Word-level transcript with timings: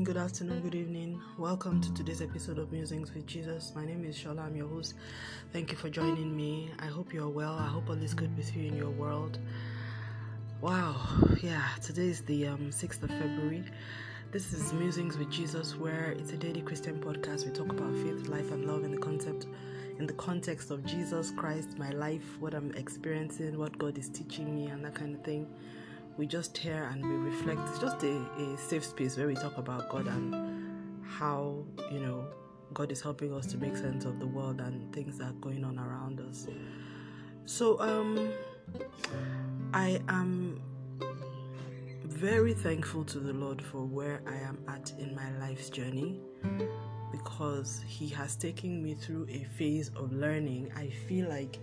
morning, 0.00 0.14
good 0.14 0.22
afternoon, 0.22 0.62
good 0.62 0.74
evening. 0.74 1.20
Welcome 1.36 1.82
to 1.82 1.92
today's 1.92 2.22
episode 2.22 2.56
of 2.56 2.72
Musings 2.72 3.12
with 3.12 3.26
Jesus. 3.26 3.72
My 3.74 3.84
name 3.84 4.02
is 4.06 4.16
Shola, 4.16 4.46
I'm 4.46 4.56
your 4.56 4.66
host. 4.66 4.94
Thank 5.52 5.72
you 5.72 5.76
for 5.76 5.90
joining 5.90 6.34
me. 6.34 6.70
I 6.78 6.86
hope 6.86 7.12
you're 7.12 7.28
well. 7.28 7.52
I 7.52 7.66
hope 7.66 7.90
all 7.90 8.02
is 8.02 8.14
good 8.14 8.34
with 8.34 8.56
you 8.56 8.66
in 8.66 8.76
your 8.78 8.88
world. 8.88 9.38
Wow, 10.62 10.96
yeah, 11.42 11.68
today 11.82 12.06
is 12.06 12.22
the 12.22 12.46
um, 12.46 12.70
6th 12.70 13.02
of 13.02 13.10
February. 13.10 13.62
This 14.32 14.54
is 14.54 14.72
Musings 14.72 15.18
with 15.18 15.30
Jesus, 15.30 15.76
where 15.76 16.12
it's 16.12 16.32
a 16.32 16.36
daily 16.38 16.62
Christian 16.62 16.98
podcast. 16.98 17.44
We 17.44 17.52
talk 17.52 17.70
about 17.70 17.94
faith, 17.96 18.26
life, 18.26 18.50
and 18.52 18.64
love 18.64 18.84
in 18.84 18.92
the 18.92 19.02
concept 19.02 19.48
in 19.98 20.06
the 20.06 20.14
context 20.14 20.70
of 20.70 20.82
Jesus 20.86 21.30
Christ, 21.30 21.76
my 21.76 21.90
life, 21.90 22.40
what 22.40 22.54
I'm 22.54 22.72
experiencing, 22.74 23.58
what 23.58 23.76
God 23.76 23.98
is 23.98 24.08
teaching 24.08 24.54
me, 24.54 24.68
and 24.68 24.82
that 24.82 24.94
kind 24.94 25.14
of 25.14 25.22
thing 25.22 25.46
we 26.16 26.26
just 26.26 26.56
hear 26.56 26.84
and 26.92 27.04
we 27.04 27.30
reflect. 27.30 27.60
It's 27.68 27.78
just 27.78 28.02
a, 28.02 28.16
a 28.38 28.56
safe 28.58 28.84
space 28.84 29.16
where 29.16 29.26
we 29.26 29.34
talk 29.34 29.56
about 29.58 29.88
God 29.88 30.06
and 30.06 31.02
how, 31.06 31.64
you 31.90 32.00
know, 32.00 32.26
God 32.72 32.92
is 32.92 33.00
helping 33.00 33.34
us 33.34 33.46
to 33.46 33.58
make 33.58 33.76
sense 33.76 34.04
of 34.04 34.20
the 34.20 34.26
world 34.26 34.60
and 34.60 34.92
things 34.92 35.18
that 35.18 35.24
are 35.24 35.32
going 35.32 35.64
on 35.64 35.78
around 35.78 36.20
us. 36.20 36.46
So, 37.46 37.80
um, 37.80 38.30
I 39.72 40.00
am 40.08 40.62
very 42.04 42.54
thankful 42.54 43.04
to 43.04 43.18
the 43.18 43.32
Lord 43.32 43.62
for 43.62 43.84
where 43.84 44.20
I 44.26 44.36
am 44.36 44.58
at 44.68 44.92
in 44.98 45.14
my 45.14 45.30
life's 45.38 45.70
journey 45.70 46.20
because 47.10 47.82
He 47.86 48.08
has 48.08 48.36
taken 48.36 48.82
me 48.82 48.94
through 48.94 49.26
a 49.30 49.44
phase 49.56 49.90
of 49.96 50.12
learning. 50.12 50.70
I 50.76 50.90
feel 51.08 51.28
like 51.28 51.58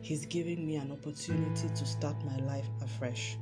He's 0.00 0.26
giving 0.26 0.66
me 0.66 0.76
an 0.76 0.90
opportunity 0.90 1.68
to 1.68 1.86
start 1.86 2.16
my 2.24 2.36
life 2.38 2.66
afresh. 2.82 3.36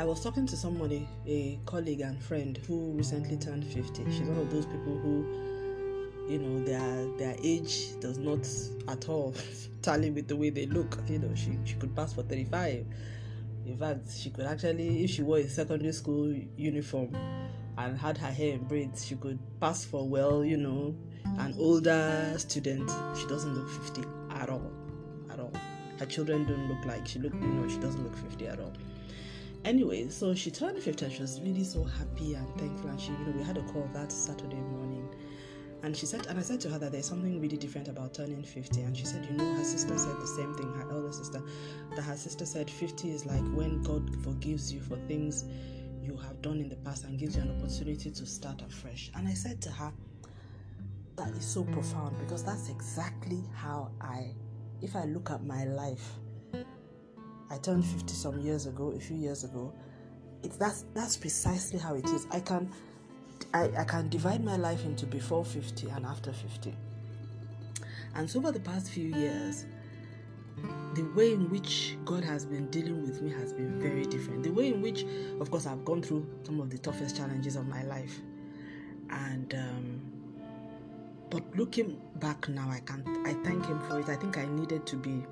I 0.00 0.04
was 0.04 0.22
talking 0.22 0.46
to 0.46 0.56
somebody, 0.56 1.06
a 1.26 1.60
colleague 1.66 2.00
and 2.00 2.18
friend 2.22 2.58
who 2.66 2.92
recently 2.92 3.36
turned 3.36 3.66
50. 3.66 4.10
She's 4.10 4.22
one 4.22 4.38
of 4.38 4.50
those 4.50 4.64
people 4.64 4.96
who, 4.96 5.26
you 6.26 6.38
know, 6.38 6.64
their 6.64 7.04
their 7.18 7.36
age 7.44 8.00
does 8.00 8.16
not 8.16 8.48
at 8.88 9.10
all 9.10 9.34
tally 9.82 10.08
with 10.08 10.26
the 10.26 10.36
way 10.36 10.48
they 10.48 10.64
look. 10.64 10.98
You 11.06 11.18
know, 11.18 11.34
she, 11.34 11.58
she 11.66 11.74
could 11.74 11.94
pass 11.94 12.14
for 12.14 12.22
35. 12.22 12.86
In 13.66 13.76
fact, 13.76 14.10
she 14.10 14.30
could 14.30 14.46
actually, 14.46 15.04
if 15.04 15.10
she 15.10 15.22
wore 15.22 15.36
a 15.36 15.46
secondary 15.46 15.92
school 15.92 16.34
uniform 16.56 17.14
and 17.76 17.98
had 17.98 18.16
her 18.16 18.32
hair 18.32 18.54
in 18.54 18.64
braids, 18.64 19.04
she 19.04 19.16
could 19.16 19.38
pass 19.60 19.84
for, 19.84 20.08
well, 20.08 20.42
you 20.42 20.56
know, 20.56 20.96
an 21.40 21.54
older 21.58 22.32
student. 22.38 22.90
She 23.18 23.26
doesn't 23.26 23.54
look 23.54 23.68
50 23.68 24.04
at 24.30 24.48
all. 24.48 24.72
At 25.30 25.40
all. 25.40 25.52
Her 25.98 26.06
children 26.06 26.46
don't 26.46 26.68
look 26.70 26.86
like 26.86 27.06
she 27.06 27.18
look, 27.18 27.34
you 27.34 27.40
know, 27.40 27.68
she 27.68 27.76
doesn't 27.80 28.02
look 28.02 28.16
50 28.16 28.46
at 28.46 28.60
all 28.60 28.72
anyway, 29.64 30.08
so 30.08 30.34
she 30.34 30.50
turned 30.50 30.82
50 30.82 31.04
and 31.04 31.14
she 31.14 31.22
was 31.22 31.40
really 31.40 31.64
so 31.64 31.84
happy 31.84 32.34
and 32.34 32.48
thankful. 32.58 32.90
And 32.90 33.00
she, 33.00 33.12
you 33.12 33.18
know, 33.18 33.32
we 33.36 33.42
had 33.42 33.56
a 33.56 33.62
call 33.62 33.88
that 33.92 34.12
Saturday 34.12 34.56
morning. 34.56 35.08
And 35.82 35.96
she 35.96 36.04
said, 36.04 36.26
and 36.26 36.38
I 36.38 36.42
said 36.42 36.60
to 36.62 36.68
her 36.68 36.78
that 36.78 36.92
there's 36.92 37.06
something 37.06 37.40
really 37.40 37.56
different 37.56 37.88
about 37.88 38.12
turning 38.12 38.42
50. 38.42 38.82
And 38.82 38.96
she 38.96 39.06
said, 39.06 39.26
you 39.30 39.36
know, 39.36 39.54
her 39.54 39.64
sister 39.64 39.96
said 39.96 40.16
the 40.20 40.26
same 40.26 40.54
thing, 40.54 40.70
her 40.74 40.90
elder 40.90 41.12
sister, 41.12 41.42
that 41.96 42.02
her 42.02 42.16
sister 42.16 42.44
said 42.44 42.70
50 42.70 43.10
is 43.10 43.24
like 43.24 43.42
when 43.54 43.82
God 43.82 44.22
forgives 44.22 44.72
you 44.72 44.80
for 44.80 44.96
things 45.08 45.46
you 46.02 46.16
have 46.16 46.42
done 46.42 46.60
in 46.60 46.68
the 46.68 46.76
past 46.76 47.04
and 47.04 47.18
gives 47.18 47.36
you 47.36 47.42
an 47.42 47.56
opportunity 47.58 48.10
to 48.10 48.26
start 48.26 48.60
afresh. 48.62 49.10
And 49.14 49.26
I 49.26 49.32
said 49.32 49.62
to 49.62 49.70
her, 49.70 49.92
that 51.16 51.28
is 51.30 51.44
so 51.44 51.64
profound 51.64 52.18
because 52.18 52.44
that's 52.44 52.68
exactly 52.68 53.42
how 53.54 53.90
I, 54.00 54.34
if 54.82 54.96
I 54.96 55.04
look 55.04 55.30
at 55.30 55.44
my 55.44 55.64
life, 55.64 56.14
I 57.50 57.58
turned 57.58 57.84
50 57.84 58.14
some 58.14 58.40
years 58.40 58.66
ago, 58.66 58.92
a 58.96 59.00
few 59.00 59.16
years 59.16 59.44
ago. 59.44 59.72
It's 60.42 60.56
that's 60.56 60.84
that's 60.94 61.16
precisely 61.16 61.78
how 61.78 61.94
it 61.94 62.06
is. 62.06 62.26
I 62.30 62.40
can 62.40 62.70
I, 63.52 63.70
I 63.78 63.84
can 63.84 64.08
divide 64.08 64.44
my 64.44 64.56
life 64.56 64.84
into 64.84 65.06
before 65.06 65.44
50 65.44 65.88
and 65.90 66.06
after 66.06 66.32
50. 66.32 66.74
And 68.14 68.30
so 68.30 68.38
over 68.38 68.52
the 68.52 68.60
past 68.60 68.90
few 68.90 69.08
years, 69.14 69.66
the 70.94 71.02
way 71.14 71.32
in 71.32 71.48
which 71.50 71.96
God 72.04 72.24
has 72.24 72.44
been 72.44 72.70
dealing 72.70 73.02
with 73.02 73.22
me 73.22 73.30
has 73.32 73.52
been 73.52 73.80
very 73.80 74.04
different. 74.04 74.42
The 74.42 74.50
way 74.50 74.68
in 74.68 74.82
which, 74.82 75.04
of 75.40 75.50
course, 75.50 75.66
I've 75.66 75.84
gone 75.84 76.02
through 76.02 76.26
some 76.42 76.60
of 76.60 76.70
the 76.70 76.78
toughest 76.78 77.16
challenges 77.16 77.56
of 77.56 77.66
my 77.66 77.82
life. 77.84 78.20
And 79.10 79.54
um, 79.54 80.00
but 81.30 81.42
looking 81.56 82.00
back 82.16 82.48
now, 82.48 82.68
I 82.70 82.80
can 82.80 83.04
I 83.26 83.34
thank 83.44 83.66
him 83.66 83.80
for 83.88 84.00
it. 84.00 84.08
I 84.08 84.16
think 84.16 84.38
I 84.38 84.46
needed 84.46 84.86
to 84.86 84.96
be 84.96 85.24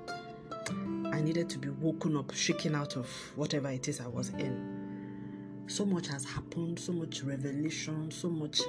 I 1.19 1.21
needed 1.21 1.49
to 1.49 1.57
be 1.59 1.67
woken 1.67 2.15
up, 2.15 2.33
shaken 2.33 2.73
out 2.73 2.95
of 2.95 3.09
whatever 3.35 3.69
it 3.69 3.89
is 3.89 3.99
I 3.99 4.07
was 4.07 4.29
in. 4.29 5.65
So 5.67 5.85
much 5.85 6.07
has 6.07 6.23
happened, 6.23 6.79
so 6.79 6.93
much 6.93 7.23
revelation, 7.23 8.09
so 8.09 8.29
much. 8.29 8.61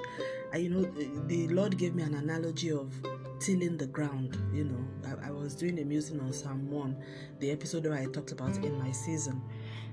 I, 0.53 0.57
you 0.57 0.71
know, 0.71 0.83
the 1.29 1.47
Lord 1.47 1.79
gave 1.79 1.95
me 1.95 2.03
an 2.03 2.15
analogy 2.15 2.73
of 2.73 2.93
tilling 3.39 3.77
the 3.77 3.87
ground. 3.87 4.37
You 4.53 4.65
know, 4.65 4.85
I, 5.07 5.29
I 5.29 5.31
was 5.31 5.55
doing 5.55 5.79
a 5.79 5.85
musing 5.85 6.19
on 6.19 6.33
Psalm 6.33 6.69
1, 6.69 6.97
the 7.39 7.53
episode 7.53 7.87
where 7.87 7.95
I 7.97 8.07
talked 8.07 8.33
about 8.33 8.57
in 8.57 8.77
my 8.81 8.91
season, 8.91 9.41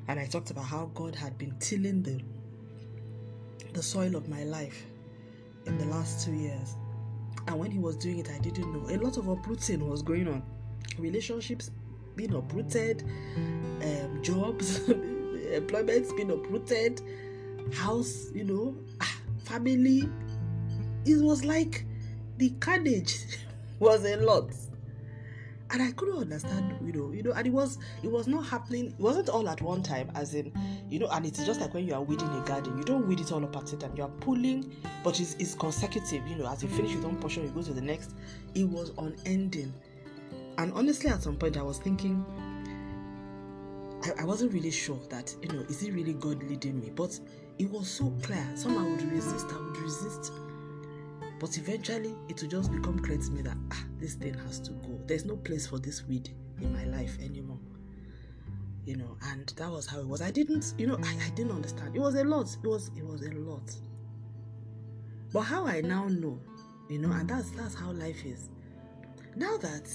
and 0.08 0.20
I 0.20 0.26
talked 0.26 0.50
about 0.50 0.66
how 0.66 0.90
God 0.96 1.14
had 1.14 1.38
been 1.38 1.56
tilling 1.60 2.02
the 2.02 2.20
the 3.74 3.84
soil 3.84 4.16
of 4.16 4.28
my 4.30 4.44
life 4.46 4.84
in 5.68 5.78
the 5.78 5.86
last 5.86 6.26
two 6.26 6.34
years. 6.34 6.76
And 7.46 7.60
when 7.60 7.70
He 7.70 7.78
was 7.78 7.98
doing 7.98 8.18
it, 8.18 8.32
I 8.32 8.40
didn't 8.40 8.74
know. 8.74 8.90
A 8.90 8.98
lot 8.98 9.18
of 9.18 9.28
uprooting 9.28 9.88
was 9.88 10.02
going 10.02 10.28
on. 10.28 10.42
Relationships 10.98 11.70
being 12.18 12.34
uprooted, 12.34 13.04
um, 13.38 14.22
jobs, 14.22 14.80
employment's 15.54 16.12
being 16.14 16.32
uprooted, 16.32 17.02
house, 17.74 18.30
you 18.34 18.44
know, 18.44 18.76
ah, 19.00 19.18
family. 19.46 20.10
It 21.06 21.24
was 21.24 21.46
like 21.46 21.86
the 22.38 22.50
carnage 22.60 23.40
was 23.80 24.04
a 24.04 24.18
lot. 24.18 24.52
And 25.70 25.82
I 25.82 25.92
couldn't 25.92 26.18
understand, 26.18 26.78
you 26.82 26.94
know, 26.94 27.12
you 27.12 27.24
know, 27.24 27.34
and 27.34 27.46
it 27.46 27.52
was 27.52 27.78
it 28.02 28.10
was 28.10 28.26
not 28.26 28.46
happening, 28.46 28.88
it 28.88 29.00
wasn't 29.00 29.28
all 29.28 29.50
at 29.50 29.62
one 29.62 29.84
time, 29.84 30.10
as 30.16 30.34
in, 30.34 30.50
you 30.90 30.98
know, 30.98 31.08
and 31.08 31.26
it's 31.26 31.46
just 31.46 31.60
like 31.60 31.74
when 31.74 31.86
you 31.86 31.94
are 31.94 32.02
weeding 32.02 32.30
a 32.30 32.42
garden, 32.46 32.78
you 32.78 32.86
don't 32.86 33.06
weed 33.06 33.20
it 33.20 33.34
all 33.34 33.44
up 33.44 33.56
at 33.58 33.74
a 33.74 33.76
time, 33.76 33.92
you 33.98 34.04
are 34.04 34.10
pulling, 34.22 34.74
but 35.04 35.20
it's, 35.20 35.34
it's 35.40 35.56
consecutive, 35.56 36.26
you 36.26 36.38
know, 36.38 36.48
as 36.50 36.64
you 36.64 36.70
finish 36.70 36.96
with 36.96 37.04
one 37.04 37.18
portion, 37.18 37.44
you 37.44 37.50
go 37.50 37.62
to 37.62 37.74
the 37.74 37.82
next. 37.82 38.16
It 38.56 38.64
was 38.64 38.92
unending. 38.98 39.74
And 40.58 40.74
honestly, 40.74 41.10
at 41.10 41.22
some 41.22 41.36
point, 41.36 41.58
I 41.58 41.62
was 41.62 41.78
thinking, 41.78 42.26
I, 44.04 44.22
I, 44.22 44.26
wasn't 44.26 44.54
really 44.54 44.72
sure 44.72 45.00
that, 45.10 45.36
you 45.42 45.50
know, 45.50 45.64
is 45.70 45.84
it 45.84 45.94
really 45.94 46.14
God 46.14 46.42
leading 46.44 46.80
me? 46.80 46.92
But 46.96 47.20
it 47.60 47.70
was 47.70 47.88
so 47.88 48.12
clear. 48.24 48.46
Somehow 48.56 48.86
I 48.86 48.90
would 48.90 49.12
resist, 49.12 49.48
I 49.52 49.58
would 49.58 49.78
resist. 49.78 50.32
But 51.40 51.58
eventually, 51.58 52.16
it 52.28 52.42
would 52.42 52.50
just 52.50 52.72
become 52.72 52.98
clear 53.00 53.18
to 53.18 53.32
me 53.32 53.42
that, 53.44 53.58
ah, 53.72 53.84
this 54.00 54.16
thing 54.16 54.34
has 54.46 54.60
to 54.62 54.72
go. 54.72 55.00
There's 55.06 55.26
no 55.26 55.38
place 55.38 55.68
for 55.68 55.78
this 55.78 56.04
weed 56.08 56.30
in 56.60 56.74
my 56.74 56.86
life 56.86 57.18
anymore. 57.22 57.60
You 58.86 58.96
know, 58.96 59.18
and 59.32 59.48
that 59.58 59.70
was 59.70 59.86
how 59.86 60.00
it 60.00 60.08
was. 60.08 60.22
I 60.22 60.32
didn't, 60.32 60.74
you 60.78 60.88
know, 60.88 60.98
I, 61.04 61.18
I 61.26 61.30
didn't 61.36 61.52
understand. 61.52 61.96
It 61.96 62.00
was 62.00 62.16
a 62.16 62.24
lot. 62.24 62.48
It 62.64 62.68
was, 62.68 62.90
it 62.96 63.06
was 63.06 63.22
a 63.22 63.32
lot. 63.32 63.76
But 65.34 65.42
how 65.42 65.68
I 65.68 65.82
now 65.82 66.08
know, 66.08 66.40
you 66.90 67.00
know, 67.00 67.12
and 67.12 67.30
that's 67.30 67.52
that's 67.52 67.76
how 67.76 67.92
life 67.92 68.26
is. 68.26 68.50
Now 69.36 69.58
that 69.58 69.90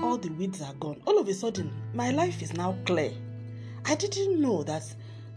all 0.00 0.16
the 0.16 0.30
weeds 0.30 0.62
are 0.62 0.74
gone. 0.74 1.00
All 1.06 1.18
of 1.18 1.28
a 1.28 1.34
sudden, 1.34 1.72
my 1.94 2.10
life 2.10 2.42
is 2.42 2.52
now 2.52 2.76
clear. 2.86 3.12
I 3.84 3.94
didn't 3.94 4.40
know 4.40 4.62
that 4.64 4.84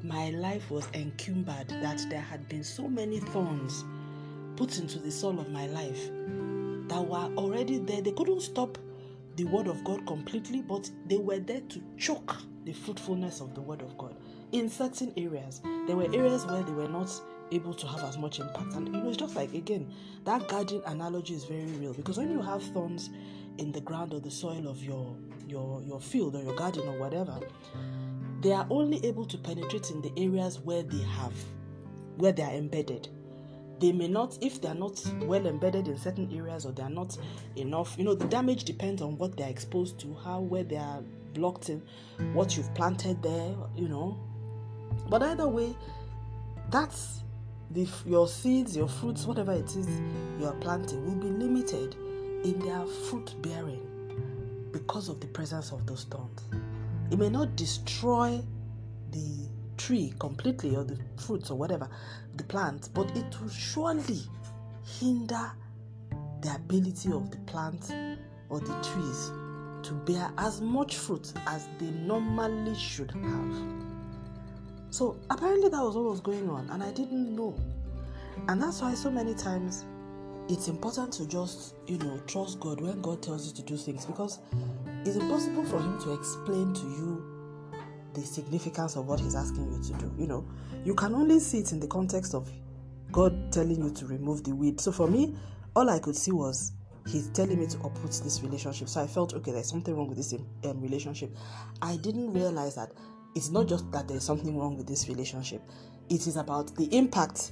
my 0.03 0.29
life 0.31 0.69
was 0.69 0.87
encumbered, 0.93 1.69
that 1.69 2.05
there 2.09 2.21
had 2.21 2.47
been 2.47 2.63
so 2.63 2.87
many 2.87 3.19
thorns 3.19 3.83
put 4.55 4.79
into 4.79 4.99
the 4.99 5.11
soul 5.11 5.39
of 5.39 5.49
my 5.49 5.67
life 5.67 6.09
that 6.87 7.01
were 7.05 7.29
already 7.37 7.79
there. 7.79 8.01
They 8.01 8.11
couldn't 8.11 8.41
stop 8.41 8.77
the 9.35 9.45
word 9.45 9.67
of 9.67 9.83
God 9.83 10.05
completely, 10.05 10.61
but 10.61 10.89
they 11.07 11.17
were 11.17 11.39
there 11.39 11.61
to 11.61 11.81
choke 11.97 12.35
the 12.63 12.73
fruitfulness 12.73 13.41
of 13.41 13.53
the 13.53 13.61
word 13.61 13.81
of 13.81 13.97
God 13.97 14.15
in 14.51 14.69
certain 14.69 15.11
areas. 15.17 15.61
There 15.87 15.95
were 15.95 16.13
areas 16.13 16.45
where 16.45 16.63
they 16.63 16.71
were 16.71 16.87
not 16.87 17.11
able 17.51 17.73
to 17.73 17.87
have 17.87 18.03
as 18.03 18.17
much 18.17 18.39
impact. 18.39 18.73
And 18.73 18.87
you 18.87 18.93
know, 18.93 19.09
it's 19.09 19.17
just 19.17 19.35
like 19.35 19.53
again, 19.53 19.91
that 20.23 20.47
garden 20.47 20.81
analogy 20.85 21.33
is 21.33 21.43
very 21.45 21.65
real 21.79 21.93
because 21.93 22.17
when 22.17 22.31
you 22.31 22.41
have 22.41 22.63
thorns 22.63 23.09
in 23.57 23.71
the 23.71 23.81
ground 23.81 24.13
or 24.13 24.19
the 24.19 24.31
soil 24.31 24.67
of 24.67 24.83
your 24.83 25.15
your 25.47 25.81
your 25.83 25.99
field 25.99 26.35
or 26.35 26.43
your 26.43 26.55
garden 26.55 26.87
or 26.87 26.99
whatever, 26.99 27.39
they 28.41 28.51
are 28.51 28.67
only 28.69 29.03
able 29.05 29.25
to 29.25 29.37
penetrate 29.37 29.91
in 29.91 30.01
the 30.01 30.11
areas 30.17 30.59
where 30.59 30.83
they 30.83 31.03
have 31.03 31.33
where 32.17 32.31
they 32.31 32.43
are 32.43 32.51
embedded. 32.51 33.09
They 33.79 33.91
may 33.91 34.07
not, 34.07 34.37
if 34.41 34.61
they 34.61 34.69
are 34.69 34.75
not 34.75 35.03
well 35.23 35.45
embedded 35.45 35.89
in 35.89 35.97
certain 35.97 36.31
areas 36.33 36.65
or 36.65 36.71
they 36.71 36.83
are 36.83 36.89
not 36.89 37.17
enough, 37.57 37.95
you 37.97 38.05
know, 38.05 38.15
the 38.15 38.25
damage 38.25 38.63
depends 38.63 39.01
on 39.01 39.17
what 39.17 39.35
they 39.35 39.43
are 39.43 39.49
exposed 39.49 39.99
to, 39.99 40.13
how 40.23 40.39
where 40.39 40.63
they 40.63 40.77
are 40.77 41.01
blocked 41.33 41.69
in, 41.69 41.81
what 42.33 42.55
you've 42.55 42.73
planted 42.73 43.21
there, 43.21 43.53
you 43.75 43.89
know. 43.89 44.17
But 45.09 45.23
either 45.23 45.47
way, 45.49 45.75
that's 46.71 47.23
the, 47.71 47.85
your 48.05 48.29
seeds, 48.29 48.77
your 48.77 48.87
fruits, 48.87 49.25
whatever 49.25 49.51
it 49.51 49.75
is 49.75 49.87
you 50.39 50.45
are 50.45 50.55
planting, 50.55 51.03
will 51.05 51.21
be 51.21 51.27
limited 51.27 51.97
in 52.45 52.59
their 52.59 52.85
fruit 52.85 53.33
bearing 53.41 53.81
because 54.71 55.09
of 55.09 55.19
the 55.19 55.27
presence 55.27 55.71
of 55.71 55.85
those 55.87 56.03
thorns. 56.05 56.41
It 57.11 57.17
may 57.17 57.29
not 57.29 57.55
destroy 57.55 58.39
the 59.11 59.49
tree 59.77 60.13
completely 60.19 60.75
or 60.75 60.83
the 60.83 60.97
fruits 61.17 61.49
or 61.49 61.57
whatever, 61.57 61.89
the 62.35 62.43
plant, 62.43 62.89
but 62.93 63.09
it 63.17 63.41
will 63.41 63.49
surely 63.49 64.21
hinder 64.99 65.51
the 66.41 66.53
ability 66.55 67.11
of 67.11 67.31
the 67.31 67.37
plant 67.47 67.91
or 68.49 68.59
the 68.59 68.73
trees 68.81 69.31
to 69.81 69.93
bear 70.05 70.31
as 70.37 70.61
much 70.61 70.97
fruit 70.97 71.33
as 71.47 71.67
they 71.79 71.89
normally 71.89 72.75
should 72.75 73.11
have. 73.11 73.55
So 74.91 75.17
apparently 75.31 75.69
that 75.69 75.81
was 75.81 75.95
what 75.95 76.05
was 76.05 76.21
going 76.21 76.47
on, 76.49 76.69
and 76.69 76.83
I 76.83 76.91
didn't 76.91 77.35
know. 77.35 77.57
And 78.47 78.61
that's 78.61 78.81
why 78.81 78.93
so 78.93 79.09
many 79.09 79.33
times 79.33 79.85
it's 80.47 80.67
important 80.67 81.11
to 81.13 81.27
just, 81.27 81.75
you 81.87 81.97
know, 81.97 82.19
trust 82.27 82.59
God 82.59 82.79
when 82.79 83.01
God 83.01 83.21
tells 83.21 83.47
you 83.47 83.53
to 83.53 83.61
do 83.63 83.77
things 83.77 84.05
because 84.05 84.39
it's 85.03 85.15
impossible 85.15 85.63
for 85.65 85.79
Him 85.79 85.99
to 86.01 86.13
explain 86.13 86.73
to 86.73 86.81
you 86.81 87.71
the 88.13 88.21
significance 88.21 88.95
of 88.95 89.07
what 89.07 89.19
He's 89.19 89.35
asking 89.35 89.71
you 89.71 89.81
to 89.83 89.93
do. 89.93 90.13
You 90.17 90.27
know, 90.27 90.47
you 90.83 90.93
can 90.93 91.15
only 91.15 91.39
see 91.39 91.59
it 91.59 91.71
in 91.71 91.79
the 91.79 91.87
context 91.87 92.35
of 92.35 92.51
God 93.11 93.51
telling 93.51 93.83
you 93.83 93.89
to 93.91 94.05
remove 94.05 94.43
the 94.43 94.53
weed. 94.53 94.79
So 94.79 94.91
for 94.91 95.07
me, 95.07 95.35
all 95.75 95.89
I 95.89 95.99
could 95.99 96.15
see 96.15 96.31
was 96.31 96.73
He's 97.07 97.29
telling 97.29 97.59
me 97.59 97.67
to 97.67 97.77
uproot 97.79 98.19
this 98.23 98.41
relationship. 98.41 98.89
So 98.89 99.01
I 99.01 99.07
felt, 99.07 99.33
okay, 99.35 99.51
there's 99.51 99.69
something 99.69 99.95
wrong 99.95 100.07
with 100.07 100.17
this 100.17 100.33
um, 100.33 100.81
relationship. 100.81 101.35
I 101.81 101.97
didn't 101.97 102.33
realize 102.33 102.75
that 102.75 102.91
it's 103.35 103.49
not 103.49 103.67
just 103.67 103.91
that 103.91 104.07
there's 104.07 104.23
something 104.23 104.57
wrong 104.57 104.77
with 104.77 104.87
this 104.87 105.07
relationship, 105.07 105.61
it 106.09 106.25
is 106.25 106.37
about 106.37 106.75
the 106.75 106.85
impact 106.95 107.51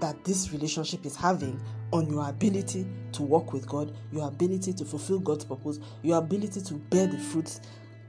that 0.00 0.22
this 0.24 0.52
relationship 0.52 1.04
is 1.06 1.16
having 1.16 1.60
on 1.92 2.10
your 2.10 2.28
ability 2.28 2.86
to 3.12 3.22
work 3.22 3.52
with 3.52 3.66
God, 3.68 3.94
your 4.12 4.26
ability 4.28 4.72
to 4.72 4.84
fulfill 4.84 5.18
God's 5.18 5.44
purpose, 5.44 5.78
your 6.02 6.18
ability 6.18 6.60
to 6.62 6.74
bear 6.74 7.06
the 7.06 7.18
fruits 7.18 7.60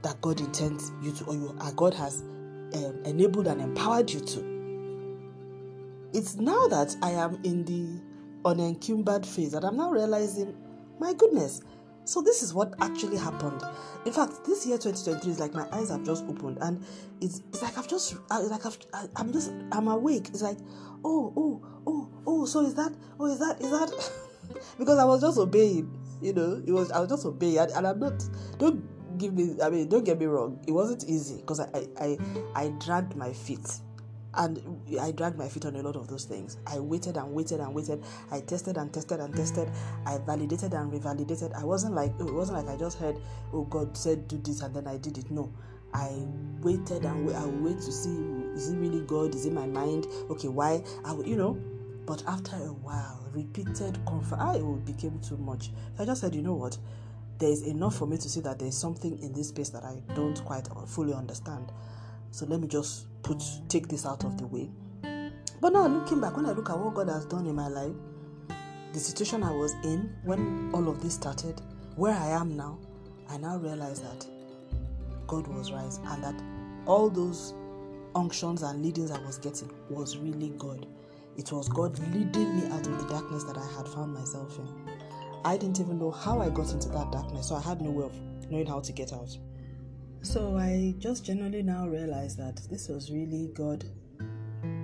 that 0.02 0.20
God 0.20 0.40
intends 0.40 0.92
you 1.02 1.12
to, 1.12 1.24
or 1.24 1.34
you, 1.34 1.56
uh, 1.60 1.70
God 1.72 1.94
has 1.94 2.22
um, 2.74 3.00
enabled 3.04 3.46
and 3.46 3.60
empowered 3.60 4.10
you 4.10 4.20
to. 4.20 4.56
It's 6.12 6.36
now 6.36 6.66
that 6.68 6.96
I 7.02 7.10
am 7.12 7.38
in 7.44 7.64
the 7.64 8.00
unencumbered 8.48 9.26
phase 9.26 9.52
that 9.52 9.64
I'm 9.64 9.76
now 9.76 9.90
realizing, 9.90 10.56
my 10.98 11.12
goodness, 11.12 11.62
so 12.06 12.22
this 12.22 12.42
is 12.42 12.54
what 12.54 12.74
actually 12.80 13.16
happened. 13.16 13.62
In 14.04 14.12
fact, 14.12 14.44
this 14.46 14.64
year 14.64 14.78
2023 14.78 15.30
is 15.32 15.40
like 15.40 15.54
my 15.54 15.66
eyes 15.72 15.90
have 15.90 16.04
just 16.04 16.24
opened, 16.24 16.58
and 16.60 16.84
it's, 17.20 17.42
it's 17.48 17.62
like 17.62 17.76
I've 17.76 17.88
just 17.88 18.16
like 18.30 18.64
I've, 18.64 18.78
I'm 19.16 19.32
just 19.32 19.52
I'm 19.72 19.88
awake. 19.88 20.28
It's 20.28 20.42
like 20.42 20.58
oh 21.04 21.32
oh 21.36 21.82
oh 21.86 22.10
oh. 22.26 22.46
So 22.46 22.60
is 22.60 22.74
that 22.76 22.94
oh 23.18 23.26
is 23.26 23.40
that 23.40 23.60
is 23.60 23.70
that 23.70 24.10
because 24.78 24.98
I 24.98 25.04
was 25.04 25.20
just 25.20 25.36
obeying. 25.36 26.02
You 26.22 26.32
know, 26.32 26.62
it 26.66 26.72
was 26.72 26.90
I 26.92 27.00
was 27.00 27.10
just 27.10 27.26
obeying, 27.26 27.58
and, 27.58 27.70
and 27.72 27.86
I'm 27.86 27.98
not. 27.98 28.24
Don't 28.58 29.18
give 29.18 29.34
me. 29.34 29.56
I 29.62 29.68
mean, 29.68 29.88
don't 29.88 30.04
get 30.04 30.18
me 30.18 30.26
wrong. 30.26 30.64
It 30.66 30.72
wasn't 30.72 31.04
easy 31.04 31.36
because 31.36 31.60
I 31.60 31.68
I 31.74 31.86
I, 31.98 32.18
I 32.54 32.68
dragged 32.78 33.16
my 33.16 33.32
feet 33.32 33.66
and 34.36 34.60
I 35.00 35.12
dragged 35.12 35.38
my 35.38 35.48
feet 35.48 35.64
on 35.64 35.76
a 35.76 35.82
lot 35.82 35.96
of 35.96 36.08
those 36.08 36.24
things. 36.24 36.58
I 36.66 36.78
waited 36.78 37.16
and 37.16 37.32
waited 37.32 37.60
and 37.60 37.74
waited. 37.74 38.02
I 38.30 38.40
tested 38.40 38.76
and 38.76 38.92
tested 38.92 39.20
and 39.20 39.34
tested. 39.34 39.70
I 40.06 40.18
validated 40.18 40.74
and 40.74 40.92
revalidated. 40.92 41.54
I 41.54 41.64
wasn't 41.64 41.94
like 41.94 42.12
it 42.20 42.32
wasn't 42.32 42.58
like 42.58 42.74
I 42.74 42.78
just 42.78 42.98
heard, 42.98 43.16
oh 43.52 43.64
God 43.64 43.96
said 43.96 44.28
do 44.28 44.38
this 44.38 44.60
and 44.62 44.74
then 44.74 44.86
I 44.86 44.98
did 44.98 45.18
it. 45.18 45.30
No, 45.30 45.52
I 45.94 46.10
waited 46.60 47.04
and 47.04 47.34
I 47.34 47.44
would 47.46 47.62
wait 47.62 47.80
to 47.80 47.92
see 47.92 48.36
is 48.56 48.70
it 48.70 48.76
really 48.76 49.00
God? 49.00 49.34
Is 49.34 49.46
it 49.46 49.52
my 49.52 49.66
mind? 49.66 50.06
Okay, 50.30 50.48
why? 50.48 50.82
I 51.04 51.12
would, 51.12 51.26
you 51.26 51.36
know. 51.36 51.58
But 52.06 52.22
after 52.26 52.56
a 52.56 52.72
while, 52.72 53.28
repeated 53.32 53.98
comfort, 54.06 54.38
I 54.38 54.56
it 54.56 54.84
became 54.84 55.20
too 55.20 55.36
much. 55.36 55.70
So 55.96 56.02
I 56.02 56.06
just 56.06 56.20
said, 56.20 56.34
you 56.34 56.42
know 56.42 56.54
what? 56.54 56.78
There 57.38 57.50
is 57.50 57.62
enough 57.66 57.96
for 57.96 58.06
me 58.06 58.16
to 58.16 58.28
see 58.28 58.40
that 58.40 58.58
there 58.58 58.68
is 58.68 58.78
something 58.78 59.18
in 59.18 59.32
this 59.32 59.48
space 59.48 59.68
that 59.70 59.82
I 59.84 60.00
don't 60.14 60.42
quite 60.44 60.68
fully 60.86 61.12
understand. 61.12 61.70
So 62.36 62.44
let 62.44 62.60
me 62.60 62.68
just 62.68 63.06
put 63.22 63.42
take 63.70 63.88
this 63.88 64.04
out 64.04 64.22
of 64.22 64.36
the 64.36 64.46
way. 64.46 64.68
But 65.58 65.72
now 65.72 65.86
looking 65.86 66.20
back, 66.20 66.36
when 66.36 66.44
I 66.44 66.52
look 66.52 66.68
at 66.68 66.78
what 66.78 66.92
God 66.92 67.08
has 67.08 67.24
done 67.24 67.46
in 67.46 67.54
my 67.54 67.68
life, 67.68 67.94
the 68.92 69.00
situation 69.00 69.42
I 69.42 69.52
was 69.52 69.72
in 69.84 70.14
when 70.22 70.70
all 70.74 70.86
of 70.86 71.02
this 71.02 71.14
started, 71.14 71.62
where 71.94 72.12
I 72.12 72.28
am 72.32 72.54
now, 72.54 72.76
I 73.30 73.38
now 73.38 73.56
realize 73.56 74.02
that 74.02 74.26
God 75.26 75.46
was 75.46 75.72
right 75.72 75.98
and 76.08 76.22
that 76.22 76.34
all 76.84 77.08
those 77.08 77.54
unctions 78.14 78.62
and 78.62 78.84
leadings 78.84 79.10
I 79.10 79.18
was 79.24 79.38
getting 79.38 79.70
was 79.88 80.18
really 80.18 80.50
God. 80.58 80.86
It 81.38 81.50
was 81.52 81.70
God 81.70 81.98
leading 82.14 82.54
me 82.54 82.66
out 82.66 82.86
of 82.86 82.98
the 83.00 83.08
darkness 83.08 83.44
that 83.44 83.56
I 83.56 83.66
had 83.78 83.88
found 83.88 84.12
myself 84.12 84.58
in. 84.58 84.68
I 85.42 85.56
didn't 85.56 85.80
even 85.80 85.98
know 85.98 86.10
how 86.10 86.42
I 86.42 86.50
got 86.50 86.70
into 86.70 86.90
that 86.90 87.10
darkness, 87.10 87.48
so 87.48 87.54
I 87.54 87.62
had 87.62 87.80
no 87.80 87.88
way 87.92 88.04
of 88.04 88.50
knowing 88.50 88.66
how 88.66 88.80
to 88.80 88.92
get 88.92 89.14
out. 89.14 89.34
So 90.26 90.56
I 90.56 90.92
just 90.98 91.24
generally 91.24 91.62
now 91.62 91.86
realize 91.86 92.34
that 92.34 92.56
this 92.68 92.88
was 92.88 93.12
really 93.12 93.52
God. 93.54 93.84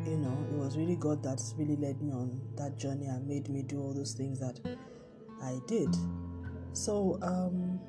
You 0.07 0.17
know, 0.17 0.39
it 0.49 0.57
was 0.57 0.77
really 0.79 0.95
God 0.95 1.21
that 1.25 1.43
really 1.59 1.75
led 1.75 2.01
me 2.01 2.13
on 2.13 2.41
that 2.55 2.79
journey 2.79 3.07
and 3.07 3.27
made 3.27 3.49
me 3.49 3.63
do 3.63 3.81
all 3.81 3.93
those 3.93 4.13
things 4.13 4.39
that 4.39 4.61
I 5.43 5.59
did. 5.67 5.97
So 6.75 7.19
um, 7.23 7.81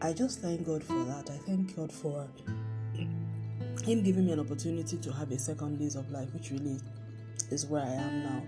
I 0.00 0.14
just 0.14 0.40
thank 0.40 0.64
God 0.64 0.82
for 0.82 1.04
that. 1.04 1.28
I 1.28 1.36
thank 1.36 1.76
God 1.76 1.92
for 1.92 2.26
Him 2.94 4.02
giving 4.02 4.24
me 4.24 4.32
an 4.32 4.40
opportunity 4.40 4.96
to 4.96 5.12
have 5.12 5.30
a 5.32 5.38
second 5.38 5.78
lease 5.78 5.96
of 5.96 6.10
life, 6.10 6.32
which 6.32 6.50
really 6.50 6.80
is 7.50 7.66
where 7.66 7.82
I 7.82 7.92
am 7.92 8.22
now. 8.22 8.42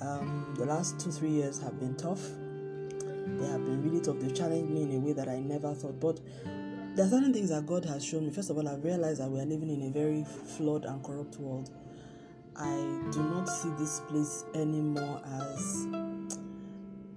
Um, 0.00 0.54
the 0.56 0.64
last 0.64 0.98
two, 0.98 1.10
three 1.10 1.32
years 1.32 1.60
have 1.60 1.78
been 1.78 1.96
tough. 1.96 2.22
They 2.22 3.46
have 3.46 3.62
been 3.66 3.82
really 3.84 4.00
tough. 4.00 4.16
They've 4.20 4.34
challenged 4.34 4.70
me 4.70 4.84
in 4.84 4.96
a 4.96 4.98
way 4.98 5.12
that 5.12 5.28
I 5.28 5.38
never 5.38 5.74
thought. 5.74 6.00
But 6.00 6.18
there 6.98 7.06
are 7.06 7.10
certain 7.10 7.32
things 7.32 7.50
that 7.50 7.64
God 7.64 7.84
has 7.84 8.04
shown 8.04 8.26
me. 8.26 8.32
First 8.32 8.50
of 8.50 8.56
all, 8.56 8.68
I've 8.68 8.82
realized 8.82 9.20
that 9.20 9.30
we 9.30 9.38
are 9.38 9.44
living 9.44 9.70
in 9.70 9.86
a 9.86 9.90
very 9.92 10.24
flawed 10.56 10.84
and 10.84 11.00
corrupt 11.04 11.36
world. 11.36 11.70
I 12.56 12.74
do 13.12 13.22
not 13.22 13.48
see 13.48 13.68
this 13.78 14.00
place 14.00 14.44
anymore 14.52 15.22
as, 15.24 15.86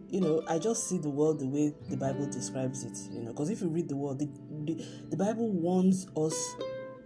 you 0.08 0.22
know, 0.22 0.44
I 0.48 0.60
just 0.60 0.88
see 0.88 1.00
the 1.00 1.10
world 1.10 1.40
the 1.40 1.48
way 1.48 1.74
the 1.90 1.98
Bible 1.98 2.28
describes 2.28 2.84
it. 2.84 2.96
You 3.12 3.24
know, 3.24 3.32
because 3.32 3.50
if 3.50 3.60
you 3.62 3.70
read 3.70 3.90
the 3.90 3.96
world, 3.96 4.20
the, 4.20 4.30
the, 4.66 4.86
the 5.10 5.18
Bible 5.18 5.50
warns 5.50 6.06
us 6.16 6.56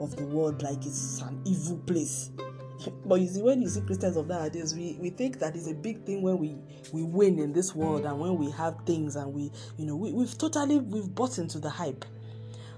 of 0.02 0.18
the 0.18 0.26
world 0.26 0.62
like 0.62 0.86
it's 0.86 1.22
an 1.22 1.42
evil 1.46 1.78
place. 1.78 2.32
but 3.06 3.22
you 3.22 3.28
see, 3.28 3.42
when 3.42 3.62
you 3.62 3.70
see 3.70 3.80
Christians 3.80 4.18
of 4.18 4.28
nowadays, 4.28 4.76
we, 4.76 4.98
we 5.00 5.12
think 5.12 5.40
that 5.40 5.56
is 5.56 5.70
a 5.70 5.74
big 5.74 6.04
thing 6.04 6.22
when 6.22 6.40
we, 6.40 6.58
we 6.92 7.04
win 7.04 7.40
in 7.40 7.54
this 7.54 7.74
world 7.74 8.04
and 8.04 8.20
when 8.20 8.38
we 8.38 8.52
have 8.52 8.76
things 8.86 9.16
and 9.16 9.34
we, 9.34 9.50
you 9.78 9.86
know, 9.86 9.96
we, 9.96 10.12
we've 10.12 10.38
totally, 10.38 10.80
we've 10.80 11.16
bought 11.16 11.38
into 11.38 11.58
the 11.58 11.70
hype. 11.70 12.04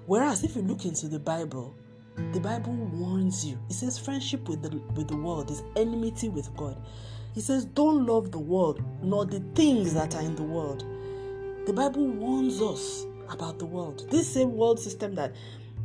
Whereas 0.07 0.43
if 0.45 0.55
you 0.55 0.61
look 0.61 0.85
into 0.85 1.09
the 1.09 1.19
Bible, 1.19 1.75
the 2.31 2.39
Bible 2.39 2.73
warns 2.73 3.45
you. 3.45 3.59
It 3.69 3.73
says 3.73 3.99
friendship 3.99 4.47
with 4.47 4.61
the 4.61 4.69
with 4.95 5.09
the 5.09 5.17
world 5.17 5.51
is 5.51 5.61
enmity 5.75 6.29
with 6.29 6.55
God. 6.55 6.81
It 7.35 7.41
says 7.41 7.65
don't 7.65 8.05
love 8.05 8.31
the 8.31 8.39
world 8.39 8.81
nor 9.03 9.25
the 9.25 9.41
things 9.53 9.93
that 9.93 10.15
are 10.15 10.21
in 10.21 10.35
the 10.35 10.43
world. 10.43 10.85
The 11.65 11.73
Bible 11.73 12.07
warns 12.07 12.61
us 12.61 13.05
about 13.29 13.59
the 13.59 13.65
world. 13.65 14.09
This 14.09 14.33
same 14.33 14.53
world 14.53 14.79
system 14.79 15.13
that 15.15 15.35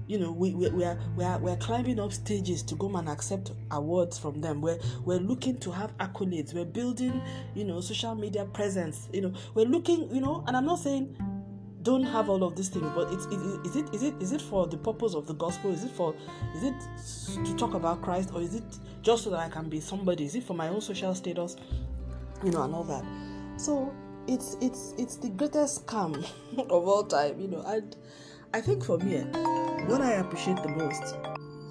you 0.07 0.19
know 0.19 0.31
we, 0.31 0.55
we, 0.55 0.71
we 0.71 0.85
are 0.85 0.99
we 1.17 1.25
are 1.25 1.39
we 1.39 1.51
are 1.51 1.57
climbing 1.57 1.99
up 1.99 2.13
stages 2.13 2.63
to 2.63 2.77
go 2.77 2.95
and 2.97 3.09
accept 3.09 3.53
awards 3.71 4.19
from 4.19 4.41
them 4.41 4.61
we're 4.61 4.79
we're 5.05 5.21
looking 5.21 5.57
to 5.59 5.71
have 5.71 5.97
accolades 5.99 6.53
we're 6.53 6.65
building 6.65 7.23
you 7.55 7.65
know 7.65 7.81
social 7.81 8.15
media 8.15 8.45
presence 8.47 9.09
you 9.13 9.21
know 9.21 9.33
we're 9.55 9.65
looking 9.65 10.13
you 10.13 10.21
know 10.21 10.45
and 10.49 10.57
i'm 10.57 10.67
not 10.67 10.81
saying 10.81 11.17
don't 11.83 12.03
have 12.03 12.29
all 12.29 12.45
of 12.45 12.57
these 12.57 12.69
things 12.69 12.91
but 12.95 13.13
it's, 13.13 13.27
it, 13.27 13.67
is 13.67 13.77
it 13.77 13.95
is 13.95 14.03
it 14.03 14.15
is 14.21 14.33
it 14.33 14.41
for 14.41 14.67
the 14.67 14.77
purpose 14.77 15.15
of 15.15 15.27
the 15.27 15.35
gospel? 15.35 15.73
Is 15.73 15.85
it 15.85 15.91
for 15.91 16.15
is 16.55 16.63
it 16.63 17.45
to 17.47 17.57
talk 17.57 17.75
about 17.75 18.03
christ 18.03 18.31
or 18.35 18.41
is 18.41 18.55
it 18.55 18.65
just 19.03 19.25
so 19.25 19.31
that 19.31 19.41
i 19.41 19.49
can 19.49 19.69
be 19.69 19.81
somebody? 19.81 20.25
Is 20.25 20.35
it 20.35 20.45
for 20.45 20.55
my 20.55 20.69
own 20.69 20.81
social 20.81 21.15
status 21.15 21.57
you 22.45 22.51
know 22.51 22.63
and 22.63 22.75
all 22.75 22.85
that? 22.85 23.05
So 23.57 23.93
it's 24.27 24.57
it's 24.61 24.95
it's 24.99 25.17
the 25.17 25.31
greatest 25.31 25.87
scam 25.87 26.25
of 26.59 26.71
all 26.71 27.03
time 27.03 27.41
you 27.41 27.49
know 27.49 27.61
and 27.67 27.97
i 28.55 28.61
think 28.61 28.85
for 28.85 28.97
me 28.99 29.19
what 29.89 30.01
i 30.01 30.13
appreciate 30.13 30.63
the 30.63 30.69
most 30.69 31.17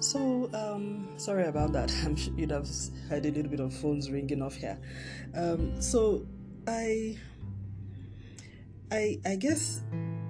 so 0.02 0.50
um 0.52 1.08
sorry 1.16 1.46
about 1.46 1.72
that. 1.72 1.92
I'm 2.04 2.16
sure 2.16 2.34
you'd 2.36 2.50
have 2.50 2.68
heard 3.08 3.24
a 3.24 3.30
little 3.30 3.50
bit 3.50 3.60
of 3.60 3.72
phones 3.72 4.10
ringing 4.10 4.42
off 4.42 4.54
here. 4.54 4.78
Um 5.34 5.80
so 5.80 6.26
i 6.66 7.16
I 8.92 9.18
I 9.24 9.36
guess 9.36 9.80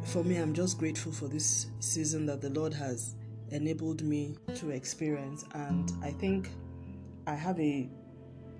for 0.04 0.22
me 0.22 0.36
I'm 0.36 0.54
just 0.54 0.78
grateful 0.78 1.10
for 1.10 1.26
this 1.26 1.66
season 1.80 2.26
that 2.26 2.40
the 2.40 2.50
Lord 2.50 2.72
has 2.72 3.16
enabled 3.50 4.02
me 4.02 4.36
to 4.54 4.70
experience. 4.70 5.44
And 5.52 5.92
I 6.00 6.12
think 6.12 6.48
I 7.26 7.34
have 7.34 7.58
a 7.58 7.88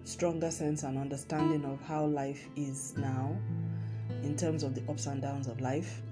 stronger 0.02 0.50
sense 0.50 0.82
and 0.82 0.99
understanding 0.99 1.64
of 1.64 1.80
how 1.82 2.04
life 2.04 2.49
is 2.56 2.94
now 2.97 3.37
in 4.25 4.37
terms 4.37 4.64
of 4.64 4.75
the 4.75 4.82
ups 4.90 5.06
and 5.06 5.23
downs 5.23 5.47
of 5.47 5.61
life. 5.61 6.02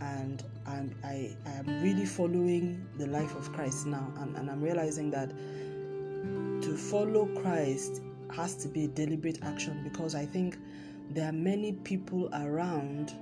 And 0.00 0.42
I'm, 0.66 0.92
I 1.04 1.36
am 1.46 1.80
really 1.80 2.06
following 2.06 2.84
the 2.98 3.06
life 3.06 3.36
of 3.36 3.52
Christ 3.52 3.86
now. 3.86 4.12
And, 4.18 4.36
and 4.36 4.50
I'm 4.50 4.60
realizing 4.60 5.12
that 5.12 5.30
to 5.30 6.76
follow 6.76 7.26
Christ 7.40 8.02
has 8.34 8.56
to 8.56 8.68
be 8.68 8.86
a 8.86 8.88
deliberate 8.88 9.38
action 9.42 9.80
because 9.84 10.16
I 10.16 10.26
think 10.26 10.58
there 11.10 11.28
are 11.28 11.32
many 11.32 11.72
people 11.72 12.28
around. 12.32 13.14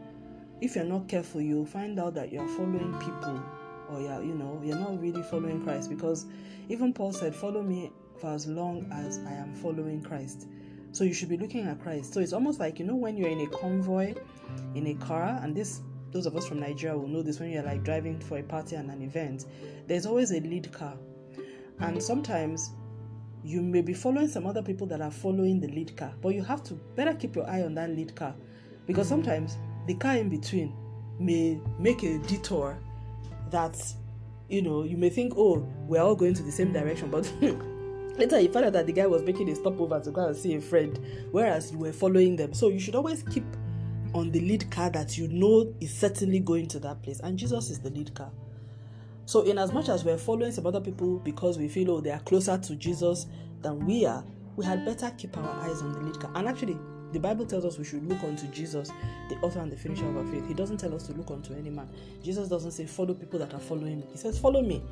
If 0.61 0.77
you're 0.77 0.85
not 0.85 1.09
careful, 1.09 1.41
you'll 1.41 1.67
find 1.67 1.99
out 1.99 2.15
that 2.15 2.33
you're 2.33 2.49
following 2.49 2.93
people 3.01 3.43
or 3.91 4.01
you're, 4.01 4.23
you 4.23 4.35
know, 4.35 4.61
you're 4.63 4.79
not 4.79 5.01
really 5.01 5.23
following 5.23 5.63
Christ 5.63 5.91
because 5.91 6.27
even 6.69 6.93
Paul 6.93 7.13
said, 7.13 7.35
Follow 7.35 7.63
me 7.63 7.91
for 8.21 8.29
as 8.31 8.47
long 8.47 8.87
as 8.93 9.19
I 9.27 9.33
am 9.33 9.55
following 9.55 10.03
Christ. 10.03 10.47
So 10.93 11.05
you 11.05 11.15
should 11.15 11.29
be 11.29 11.37
looking 11.37 11.67
at 11.67 11.81
Christ. 11.81 12.13
So 12.13 12.21
it's 12.21 12.33
almost 12.33 12.61
like, 12.61 12.79
you 12.79 12.85
know, 12.85 12.97
when 12.97 13.17
you're 13.17 13.29
in 13.29 13.41
a 13.41 13.47
convoy 13.47 14.15
in 14.75 14.87
a 14.89 14.95
car, 14.95 15.41
and 15.43 15.57
this 15.57 15.81
those 16.13 16.27
of 16.27 16.37
us 16.37 16.47
from 16.47 16.59
Nigeria 16.59 16.99
will 16.99 17.07
know 17.07 17.23
this 17.23 17.39
when 17.39 17.51
you're 17.51 17.63
like 17.63 17.85
driving 17.85 18.19
for 18.19 18.39
a 18.39 18.43
party 18.43 18.77
and 18.77 18.91
an 18.91 19.01
event, 19.03 19.47
there's 19.87 20.07
always 20.07 20.33
a 20.33 20.41
lead 20.41 20.73
car. 20.73 20.97
And 21.79 22.03
sometimes 22.03 22.71
you 23.43 23.63
may 23.63 23.81
be 23.81 23.95
following 23.95 24.29
some 24.29 24.47
other 24.47 24.63
people 24.63 24.87
that 24.89 25.01
are 25.01 25.11
following 25.11 25.61
the 25.61 25.69
lead 25.69 25.97
car, 25.97 26.13
but 26.21 26.31
you 26.31 26.43
have 26.43 26.63
to 26.65 26.75
better 26.95 27.15
keep 27.15 27.35
your 27.37 27.49
eye 27.49 27.63
on 27.63 27.75
that 27.75 27.91
lead 27.91 28.15
car 28.15 28.35
because 28.87 29.07
mm-hmm. 29.07 29.23
sometimes 29.23 29.57
the 29.87 29.95
car 29.95 30.17
in 30.17 30.29
between 30.29 30.75
may 31.19 31.61
make 31.79 32.03
a 32.03 32.19
detour 32.19 32.79
that 33.51 33.77
you 34.49 34.63
know 34.63 34.83
you 34.85 34.97
may 34.97 35.09
think, 35.11 35.35
oh, 35.37 35.67
we're 35.87 36.03
all 36.03 36.15
going 36.15 36.35
to 36.35 36.43
the 36.43 36.53
same 36.53 36.73
direction, 36.73 37.11
but 37.11 37.31
later 38.19 38.41
you 38.41 38.53
find 38.53 38.67
out 38.67 38.73
that 38.73 38.87
the 38.87 38.93
guy 38.93 39.07
was 39.07 39.23
making 39.23 39.49
a 39.49 39.55
stopover 39.55 40.01
to 40.01 40.11
go 40.11 40.27
and 40.27 40.37
see 40.37 40.55
a 40.55 40.61
friend, 40.61 40.99
whereas 41.31 41.73
you 41.73 41.79
were 41.79 41.93
following 41.93 42.37
them. 42.37 42.53
So 42.53 42.69
you 42.69 42.79
should 42.79 42.95
always 42.95 43.23
keep 43.23 43.45
on 44.13 44.31
the 44.31 44.41
lead 44.41 44.71
car 44.71 44.91
that 44.91 45.17
you 45.17 45.29
know 45.29 45.73
is 45.81 45.95
certainly 45.95 46.41
going 46.41 46.67
to 46.69 46.79
that 46.81 47.03
place, 47.03 47.21
and 47.21 47.39
Jesus 47.39 47.71
is 47.71 47.81
the 47.81 47.91
lead 47.91 48.15
car. 48.15 48.31
So, 49.31 49.43
in 49.43 49.59
as 49.59 49.73
much 49.73 49.89
as 49.89 50.05
we're 50.05 50.19
following 50.19 50.51
some 50.51 50.67
other 50.67 50.81
people 50.81 51.21
because 51.21 51.57
we 51.57 51.69
feel 51.69 51.93
oh 51.93 52.01
they 52.01 52.11
are 52.11 52.19
closer 52.19 52.59
to 52.59 52.75
Jesus 52.75 53.29
than 53.63 53.87
we 53.87 54.05
are, 54.05 54.25
we 54.57 54.65
had 54.65 54.85
better 54.85 55.09
keep 55.17 55.37
our 55.39 55.61
eyes 55.61 55.83
on 55.83 55.93
the 55.93 56.01
lead 56.01 56.19
car. 56.19 56.33
And 56.35 56.49
actually, 56.49 56.77
the 57.13 57.21
Bible 57.21 57.47
tells 57.47 57.65
us 57.65 57.79
we 57.79 57.85
should 57.85 58.05
look 58.09 58.21
unto 58.25 58.49
Jesus, 58.49 58.91
the 59.29 59.37
author 59.37 59.61
and 59.61 59.71
the 59.71 59.77
finisher 59.77 60.09
of 60.09 60.17
our 60.17 60.27
faith. 60.27 60.49
He 60.49 60.53
doesn't 60.53 60.79
tell 60.79 60.93
us 60.97 61.07
to 61.07 61.13
look 61.13 61.31
unto 61.31 61.55
any 61.55 61.71
man. 61.71 61.89
Jesus 62.25 62.49
doesn't 62.49 62.73
say 62.73 62.87
follow 62.87 63.15
people 63.15 63.39
that 63.39 63.55
are 63.55 63.61
following 63.61 64.01
me. 64.01 64.07
He 64.11 64.19
says 64.19 64.37
follow 64.37 64.63
me. 64.63 64.83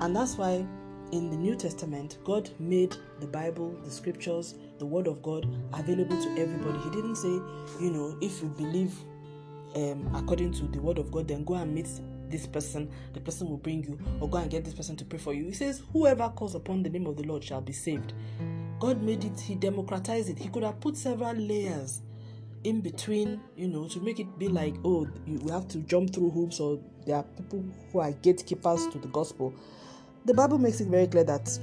And 0.00 0.16
that's 0.16 0.36
why 0.36 0.66
in 1.12 1.30
the 1.30 1.36
New 1.36 1.54
Testament, 1.54 2.18
God 2.24 2.50
made 2.58 2.96
the 3.20 3.28
Bible, 3.28 3.78
the 3.84 3.92
scriptures, 3.92 4.56
the 4.80 4.86
Word 4.86 5.06
of 5.06 5.22
God 5.22 5.46
available 5.72 6.20
to 6.20 6.30
everybody. 6.30 6.80
He 6.80 6.90
didn't 6.90 7.14
say, 7.14 7.28
you 7.80 7.92
know, 7.92 8.18
if 8.20 8.42
you 8.42 8.48
believe 8.48 8.92
um, 9.76 10.10
according 10.16 10.50
to 10.54 10.64
the 10.64 10.80
Word 10.80 10.98
of 10.98 11.12
God, 11.12 11.28
then 11.28 11.44
go 11.44 11.54
and 11.54 11.72
meet 11.72 11.86
this 12.30 12.46
person, 12.46 12.90
the 13.12 13.20
person 13.20 13.48
will 13.48 13.56
bring 13.56 13.84
you, 13.84 13.98
or 14.20 14.28
go 14.28 14.38
and 14.38 14.50
get 14.50 14.64
this 14.64 14.74
person 14.74 14.96
to 14.96 15.04
pray 15.04 15.18
for 15.18 15.34
you. 15.34 15.46
He 15.46 15.52
says, 15.52 15.82
Whoever 15.92 16.28
calls 16.30 16.54
upon 16.54 16.82
the 16.82 16.90
name 16.90 17.06
of 17.06 17.16
the 17.16 17.24
Lord 17.24 17.42
shall 17.44 17.60
be 17.60 17.72
saved. 17.72 18.12
God 18.78 19.02
made 19.02 19.24
it, 19.24 19.40
He 19.40 19.54
democratized 19.54 20.28
it. 20.30 20.38
He 20.38 20.48
could 20.48 20.62
have 20.62 20.80
put 20.80 20.96
several 20.96 21.34
layers 21.34 22.02
in 22.64 22.80
between, 22.80 23.40
you 23.56 23.68
know, 23.68 23.86
to 23.88 24.00
make 24.00 24.18
it 24.18 24.38
be 24.38 24.48
like, 24.48 24.74
oh, 24.84 25.06
you, 25.24 25.38
have 25.48 25.68
to 25.68 25.78
jump 25.78 26.12
through 26.12 26.30
hoops, 26.30 26.58
or 26.58 26.80
there 27.06 27.16
are 27.16 27.22
people 27.22 27.64
who 27.92 28.00
are 28.00 28.10
gatekeepers 28.12 28.88
to 28.88 28.98
the 28.98 29.08
gospel. 29.08 29.54
The 30.24 30.34
Bible 30.34 30.58
makes 30.58 30.80
it 30.80 30.88
very 30.88 31.06
clear 31.06 31.24
that 31.24 31.58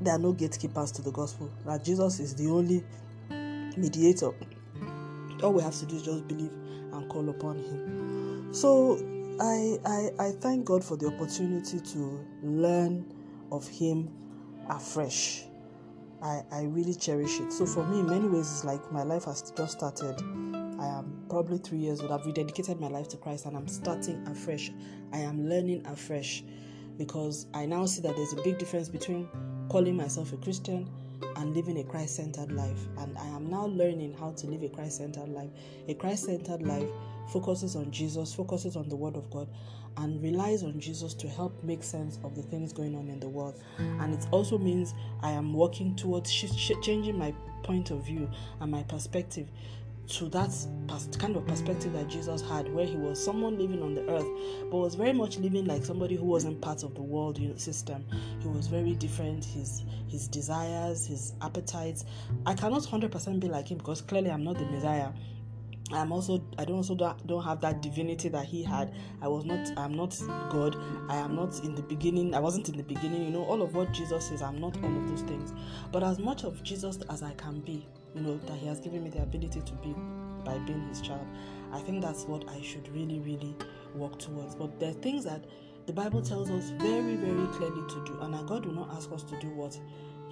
there 0.00 0.14
are 0.14 0.18
no 0.18 0.32
gatekeepers 0.32 0.92
to 0.92 1.02
the 1.02 1.10
gospel, 1.10 1.50
that 1.64 1.84
Jesus 1.84 2.20
is 2.20 2.34
the 2.34 2.48
only 2.48 2.84
mediator. 3.76 4.32
All 5.42 5.54
we 5.54 5.62
have 5.62 5.74
to 5.78 5.86
do 5.86 5.96
is 5.96 6.02
just 6.02 6.28
believe 6.28 6.52
and 6.92 7.08
call 7.08 7.28
upon 7.30 7.56
Him. 7.56 8.48
So 8.52 8.96
I, 9.40 9.78
I, 9.84 10.10
I 10.18 10.30
thank 10.32 10.64
God 10.64 10.84
for 10.84 10.96
the 10.96 11.06
opportunity 11.06 11.80
to 11.80 12.24
learn 12.42 13.12
of 13.50 13.66
Him 13.66 14.10
afresh. 14.68 15.44
I, 16.22 16.42
I 16.52 16.62
really 16.62 16.94
cherish 16.94 17.40
it. 17.40 17.52
So 17.52 17.66
for 17.66 17.84
me, 17.84 18.00
in 18.00 18.06
many 18.06 18.28
ways, 18.28 18.50
it's 18.50 18.64
like 18.64 18.92
my 18.92 19.02
life 19.02 19.24
has 19.24 19.50
just 19.56 19.78
started. 19.78 20.20
I 20.80 20.86
am 20.86 21.24
probably 21.28 21.58
three 21.58 21.78
years 21.78 22.00
old. 22.00 22.12
I've 22.12 22.22
rededicated 22.22 22.78
my 22.78 22.88
life 22.88 23.08
to 23.08 23.16
Christ 23.16 23.46
and 23.46 23.56
I'm 23.56 23.68
starting 23.68 24.24
afresh. 24.28 24.70
I 25.12 25.18
am 25.18 25.48
learning 25.48 25.86
afresh 25.86 26.44
because 26.96 27.46
I 27.54 27.66
now 27.66 27.86
see 27.86 28.02
that 28.02 28.14
there's 28.14 28.32
a 28.32 28.42
big 28.42 28.58
difference 28.58 28.88
between 28.88 29.28
calling 29.68 29.96
myself 29.96 30.32
a 30.32 30.36
Christian 30.36 30.88
and 31.36 31.54
living 31.54 31.78
a 31.78 31.84
Christ 31.84 32.16
centered 32.16 32.52
life. 32.52 32.86
And 32.98 33.16
I 33.18 33.26
am 33.28 33.50
now 33.50 33.66
learning 33.66 34.14
how 34.18 34.32
to 34.32 34.46
live 34.46 34.62
a 34.62 34.68
Christ 34.68 34.98
centered 34.98 35.28
life. 35.28 35.50
A 35.88 35.94
Christ 35.94 36.26
centered 36.26 36.62
life 36.62 36.88
focuses 37.28 37.76
on 37.76 37.90
Jesus, 37.90 38.34
focuses 38.34 38.76
on 38.76 38.88
the 38.88 38.96
Word 38.96 39.16
of 39.16 39.30
God, 39.30 39.48
and 39.98 40.22
relies 40.22 40.62
on 40.62 40.80
Jesus 40.80 41.14
to 41.14 41.28
help 41.28 41.62
make 41.62 41.82
sense 41.82 42.18
of 42.24 42.34
the 42.34 42.42
things 42.42 42.72
going 42.72 42.94
on 42.96 43.08
in 43.08 43.20
the 43.20 43.28
world. 43.28 43.62
And 43.78 44.14
it 44.14 44.26
also 44.30 44.58
means 44.58 44.94
I 45.22 45.30
am 45.32 45.52
working 45.52 45.94
towards 45.96 46.32
sh- 46.32 46.72
changing 46.82 47.18
my 47.18 47.34
point 47.62 47.90
of 47.90 48.04
view 48.04 48.30
and 48.60 48.70
my 48.70 48.82
perspective 48.84 49.48
to 50.08 50.28
that 50.28 50.50
kind 51.18 51.36
of 51.36 51.46
perspective 51.46 51.92
that 51.92 52.08
Jesus 52.08 52.42
had, 52.42 52.72
where 52.72 52.84
he 52.84 52.96
was 52.96 53.22
someone 53.22 53.58
living 53.58 53.82
on 53.82 53.94
the 53.94 54.06
earth, 54.10 54.26
but 54.70 54.78
was 54.78 54.94
very 54.94 55.12
much 55.12 55.38
living 55.38 55.64
like 55.64 55.84
somebody 55.84 56.16
who 56.16 56.24
wasn't 56.24 56.60
part 56.60 56.82
of 56.82 56.94
the 56.94 57.02
world 57.02 57.40
system. 57.58 58.04
He 58.40 58.48
was 58.48 58.66
very 58.66 58.94
different. 58.94 59.44
His 59.44 59.84
his 60.08 60.28
desires, 60.28 61.06
his 61.06 61.32
appetites. 61.40 62.04
I 62.46 62.54
cannot 62.54 62.84
hundred 62.84 63.12
percent 63.12 63.40
be 63.40 63.48
like 63.48 63.70
him 63.70 63.78
because 63.78 64.00
clearly 64.00 64.30
I'm 64.30 64.44
not 64.44 64.58
the 64.58 64.66
Messiah. 64.66 65.10
I'm 65.90 66.12
also 66.12 66.42
I 66.58 66.64
don't 66.64 66.76
also 66.76 66.94
don't 66.94 67.42
have 67.44 67.60
that 67.60 67.82
divinity 67.82 68.28
that 68.28 68.44
he 68.44 68.62
had. 68.62 68.94
I 69.20 69.28
was 69.28 69.44
not 69.44 69.72
I'm 69.76 69.94
not 69.94 70.16
God. 70.50 70.76
I 71.08 71.16
am 71.16 71.34
not 71.34 71.58
in 71.64 71.74
the 71.74 71.82
beginning. 71.82 72.34
I 72.34 72.40
wasn't 72.40 72.68
in 72.68 72.76
the 72.76 72.82
beginning. 72.82 73.24
You 73.24 73.30
know 73.30 73.44
all 73.44 73.62
of 73.62 73.74
what 73.74 73.92
Jesus 73.92 74.30
is. 74.30 74.42
I'm 74.42 74.60
not 74.60 74.76
all 74.82 74.96
of 74.96 75.08
those 75.08 75.22
things. 75.22 75.52
But 75.90 76.02
as 76.02 76.18
much 76.18 76.44
of 76.44 76.62
Jesus 76.62 76.98
as 77.10 77.22
I 77.22 77.32
can 77.34 77.60
be, 77.60 77.86
you 78.14 78.22
know, 78.22 78.38
that 78.38 78.56
He 78.56 78.66
has 78.66 78.80
given 78.80 79.02
me 79.02 79.10
the 79.10 79.22
ability 79.22 79.60
to 79.60 79.72
be 79.74 79.94
by 80.44 80.58
being 80.58 80.86
His 80.88 81.00
child. 81.00 81.26
I 81.72 81.80
think 81.80 82.02
that's 82.02 82.24
what 82.24 82.48
I 82.48 82.60
should 82.62 82.88
really, 82.88 83.20
really 83.20 83.54
work 83.94 84.18
towards. 84.18 84.54
But 84.54 84.78
there 84.78 84.90
are 84.90 84.94
things 84.94 85.24
that 85.24 85.44
the 85.86 85.92
Bible 85.92 86.22
tells 86.22 86.48
us 86.48 86.70
very, 86.70 87.16
very 87.16 87.46
clearly 87.48 87.82
to 87.88 88.04
do, 88.04 88.18
and 88.20 88.48
God 88.48 88.64
will 88.64 88.74
not 88.74 88.94
ask 88.94 89.10
us 89.12 89.24
to 89.24 89.38
do 89.40 89.48
what 89.48 89.78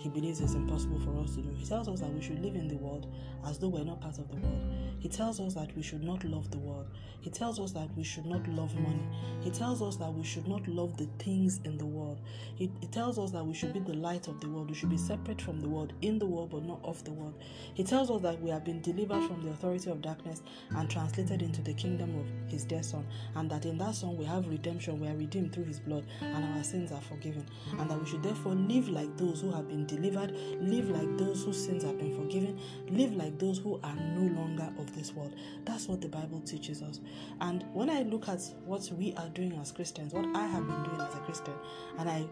he 0.01 0.09
believes 0.09 0.41
it's 0.41 0.55
impossible 0.55 0.99
for 1.01 1.23
us 1.23 1.35
to 1.35 1.43
do. 1.43 1.51
He 1.55 1.67
tells 1.67 1.87
us 1.87 2.01
that 2.01 2.11
we 2.11 2.23
should 2.23 2.43
live 2.43 2.55
in 2.55 2.69
the 2.69 2.77
world 2.77 3.07
as 3.47 3.59
though 3.59 3.69
we're 3.69 3.85
not 3.85 4.01
part 4.01 4.17
of 4.17 4.31
the 4.31 4.37
world. 4.37 4.63
He 4.99 5.11
tells 5.11 5.39
us 5.41 5.53
that 5.55 5.77
we 5.77 5.83
should 5.83 6.03
not 6.03 6.25
love 6.25 6.51
the 6.51 6.59
world. 6.59 6.87
He 7.21 7.29
tells 7.29 7.61
us 7.61 7.73
that 7.73 7.95
we 7.95 8.03
should 8.03 8.25
not 8.25 8.49
love 8.49 8.75
money. 8.77 9.07
He 9.43 9.51
tells 9.51 9.83
us 9.83 9.97
that 9.97 10.11
we 10.11 10.25
should 10.25 10.49
not 10.49 10.67
love 10.67 10.97
the 10.97 11.07
things 11.19 11.61
in 11.65 11.77
the 11.77 11.85
world. 11.85 12.19
He, 12.57 12.73
he 12.81 12.87
tells 12.87 13.19
us 13.19 13.31
that 13.33 13.45
we 13.45 13.53
should 13.53 13.75
be 13.75 13.81
the 13.81 13.93
light 13.93 14.27
of 14.27 14.41
the 14.41 14.49
world. 14.49 14.71
We 14.71 14.75
should 14.75 14.89
be 14.89 14.97
separate 14.97 15.43
from 15.43 15.61
the 15.61 15.69
world, 15.69 15.93
in 16.01 16.19
the 16.19 16.25
world, 16.25 16.51
but 16.51 16.65
not 16.65 16.81
of 16.83 17.05
the 17.05 17.13
world. 17.13 17.35
He 17.75 17.85
tells 17.85 18.11
us 18.11 18.23
that 18.23 18.41
we 18.41 18.49
have 18.49 18.65
been 18.65 18.81
delivered 18.81 19.27
from 19.29 19.43
the 19.43 19.51
authority 19.51 19.91
of 19.91 20.01
darkness 20.01 20.43
and 20.71 20.89
translated 20.89 21.43
into 21.43 21.61
the 21.61 21.75
kingdom 21.75 22.19
of 22.19 22.51
His 22.51 22.65
dear 22.65 22.83
Son, 22.83 23.07
and 23.35 23.51
that 23.51 23.67
in 23.67 23.77
that 23.77 23.97
Son 23.97 24.17
we 24.17 24.25
have 24.25 24.49
redemption. 24.49 24.99
We 24.99 25.09
are 25.09 25.17
redeemed 25.17 25.53
through 25.53 25.65
His 25.65 25.81
blood, 25.81 26.07
and 26.23 26.57
our 26.57 26.65
sins 26.65 26.91
are 26.91 27.03
forgiven, 27.03 27.47
and 27.79 27.91
that 27.91 28.01
we 28.01 28.09
should 28.09 28.23
therefore 28.23 28.55
live 28.55 28.89
like 28.89 29.15
those 29.19 29.43
who 29.43 29.51
have 29.51 29.69
been 29.69 29.87
delivered, 29.91 30.33
live 30.61 30.89
like 30.91 31.19
those 31.19 31.45
whose 31.45 31.65
sins 31.65 31.83
have 31.83 31.99
been 31.99 32.15
forgiven, 32.17 32.59
live 32.89 33.15
like 33.15 33.39
those 33.39 33.59
who 33.59 33.81
are 33.83 33.95
no 33.95 34.41
longer 34.41 34.73
of 34.79 34.95
this 34.95 35.13
world. 35.13 35.35
That's 35.65 35.89
what 35.89 36.01
the 36.01 36.09
Bible 36.09 36.41
teaches 36.41 36.83
us. 36.83 37.01
And 37.41 37.65
when 37.73 37.91
I 37.91 38.03
look 38.03 38.29
at 38.29 38.41
what 38.65 38.89
we 38.97 39.15
are 39.15 39.29
doing 39.31 39.53
as 39.61 39.73
Christians, 39.73 40.13
what 40.13 40.27
I 40.35 40.47
have 40.47 40.67
been 40.67 40.83
doing 40.85 41.01
as 41.01 41.15
a 41.15 41.19
Christian, 41.19 41.55
and 41.99 42.09
I 42.09 42.25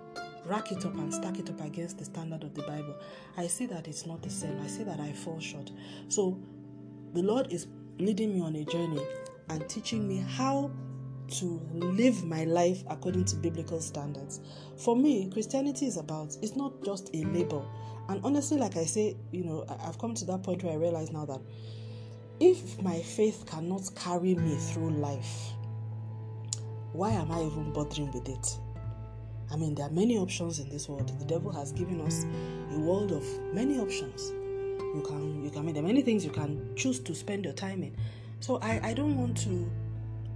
rack 0.44 0.72
it 0.72 0.84
up 0.86 0.94
and 0.94 1.12
stack 1.12 1.38
it 1.38 1.50
up 1.50 1.60
against 1.60 1.98
the 1.98 2.04
standard 2.04 2.44
of 2.44 2.54
the 2.54 2.62
Bible, 2.62 2.96
I 3.36 3.46
see 3.46 3.66
that 3.66 3.88
it's 3.88 4.06
not 4.06 4.22
the 4.22 4.30
same. 4.30 4.60
I 4.62 4.66
see 4.66 4.84
that 4.84 5.00
I 5.00 5.12
fall 5.12 5.40
short. 5.40 5.70
So 6.08 6.38
the 7.12 7.22
Lord 7.22 7.52
is 7.52 7.66
leading 7.98 8.34
me 8.34 8.40
on 8.40 8.56
a 8.56 8.64
journey 8.64 9.04
and 9.50 9.68
teaching 9.68 10.06
me 10.06 10.18
how 10.18 10.70
to 11.28 11.60
live 11.72 12.24
my 12.24 12.44
life 12.44 12.82
according 12.88 13.24
to 13.26 13.36
biblical 13.36 13.80
standards. 13.80 14.40
For 14.76 14.96
me, 14.96 15.28
Christianity 15.30 15.86
is 15.86 15.96
about, 15.96 16.36
it's 16.42 16.56
not 16.56 16.84
just 16.84 17.10
a 17.14 17.24
label. 17.24 17.68
And 18.08 18.24
honestly, 18.24 18.58
like 18.58 18.76
I 18.76 18.84
say, 18.84 19.16
you 19.32 19.44
know, 19.44 19.66
I've 19.84 19.98
come 19.98 20.14
to 20.14 20.24
that 20.26 20.42
point 20.42 20.62
where 20.62 20.72
I 20.72 20.76
realize 20.76 21.10
now 21.12 21.26
that 21.26 21.40
if 22.40 22.80
my 22.82 23.00
faith 23.00 23.44
cannot 23.46 23.82
carry 23.94 24.34
me 24.34 24.56
through 24.56 24.90
life, 24.90 25.52
why 26.92 27.10
am 27.10 27.30
I 27.30 27.42
even 27.42 27.72
bothering 27.72 28.10
with 28.12 28.28
it? 28.28 28.58
I 29.50 29.56
mean, 29.56 29.74
there 29.74 29.86
are 29.86 29.90
many 29.90 30.18
options 30.18 30.58
in 30.58 30.68
this 30.68 30.88
world. 30.88 31.18
The 31.18 31.24
devil 31.24 31.50
has 31.52 31.72
given 31.72 32.00
us 32.00 32.24
a 32.72 32.78
world 32.78 33.12
of 33.12 33.24
many 33.52 33.78
options. 33.78 34.30
You 34.30 35.02
can, 35.06 35.44
you 35.44 35.50
can, 35.50 35.60
I 35.60 35.62
mean, 35.62 35.74
there 35.74 35.82
are 35.82 35.86
many 35.86 36.02
things 36.02 36.24
you 36.24 36.30
can 36.30 36.74
choose 36.76 37.00
to 37.00 37.14
spend 37.14 37.44
your 37.44 37.54
time 37.54 37.82
in. 37.82 37.96
So 38.40 38.58
I, 38.60 38.80
I 38.82 38.94
don't 38.94 39.16
want 39.16 39.36
to 39.38 39.70